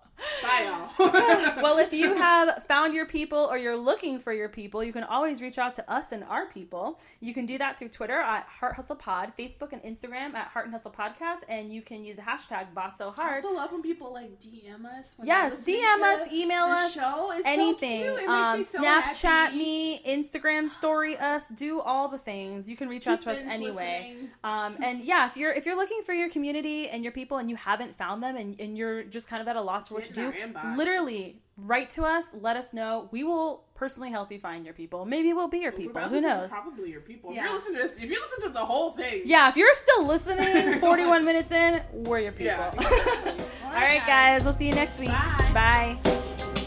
[0.43, 1.13] Bye, y'all.
[1.63, 5.05] well, if you have found your people or you're looking for your people, you can
[5.05, 7.01] always reach out to us and our people.
[7.21, 10.67] You can do that through Twitter at Heart Hustle Pod, Facebook and Instagram at Heart
[10.67, 13.33] and Hustle Podcast, and you can use the hashtag Boss So Hard.
[13.33, 15.17] I also love when people like DM us.
[15.23, 17.33] Yes, DM us, email us, show.
[17.33, 18.03] It's anything.
[18.05, 19.57] So um, makes me so Snapchat happy.
[19.57, 22.69] me, Instagram story us, do all the things.
[22.69, 24.17] You can reach out to us anyway.
[24.45, 27.49] Um, and yeah, if you're if you're looking for your community and your people and
[27.51, 30.12] you haven't found them and, and you're just kind of at a loss for what
[30.19, 33.09] In do, literally write to us, let us know.
[33.13, 35.05] We will personally help you find your people.
[35.05, 36.01] Maybe we'll be your people.
[36.01, 36.51] Who knows?
[36.51, 37.33] Probably your people.
[37.33, 37.41] Yeah.
[37.41, 39.75] If you're listening to this, if you listen to the whole thing, Yeah, if you're
[39.75, 42.47] still listening 41 minutes in, we're your people.
[42.47, 42.71] Yeah.
[43.65, 45.09] All right, guys, we'll see you next week.
[45.09, 45.99] Bye.
[46.03, 46.62] Bye.